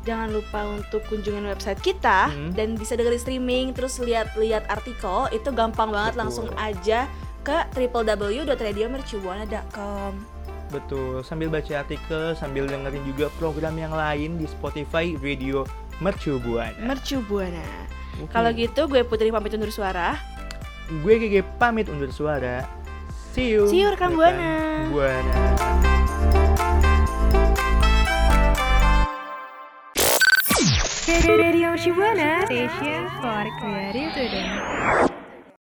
Jangan 0.07 0.29
lupa 0.31 0.65
untuk 0.65 1.03
kunjungin 1.07 1.45
website 1.45 1.81
kita 1.81 2.31
Hmm. 2.31 2.51
dan 2.55 2.75
bisa 2.75 2.95
dengerin 2.95 3.19
streaming 3.19 3.75
terus 3.75 3.99
lihat-lihat 3.99 4.63
artikel 4.69 5.27
itu 5.31 5.51
gampang 5.51 5.91
banget 5.91 6.15
Betul. 6.15 6.23
langsung 6.23 6.49
aja 6.55 7.07
ke 7.43 7.59
www.radiomercubuana.com. 7.75 10.38
Betul, 10.69 11.25
sambil 11.25 11.49
baca 11.49 11.81
artikel, 11.81 12.37
sambil 12.37 12.69
dengerin 12.69 13.01
juga 13.09 13.33
program 13.41 13.73
yang 13.81 13.93
lain 13.93 14.37
di 14.37 14.45
Spotify 14.45 15.17
Radio 15.17 15.65
Mercu 15.99 16.37
Buana. 16.39 16.77
Mercu 16.77 17.25
Buana. 17.25 17.65
Oke. 18.21 18.29
Kalau 18.29 18.51
gitu 18.53 18.85
gue 18.85 19.01
Putri 19.03 19.33
pamit 19.33 19.55
undur 19.57 19.73
suara. 19.73 20.21
gue 20.89 21.15
GG 21.21 21.45
pamit 21.57 21.89
undur 21.89 22.13
suara. 22.13 22.65
See 23.33 23.53
you. 23.53 23.69
See 23.69 23.81
you, 23.81 23.93
rekan 23.93 24.13
Buana. 24.13 24.89
Buana. 24.93 25.37
Radio 31.29 31.73
Mercu 31.73 31.93
Buana 31.95 32.45
Station 32.47 33.09
for 33.21 33.45
Creative 33.61 34.11
Student. 34.13 35.08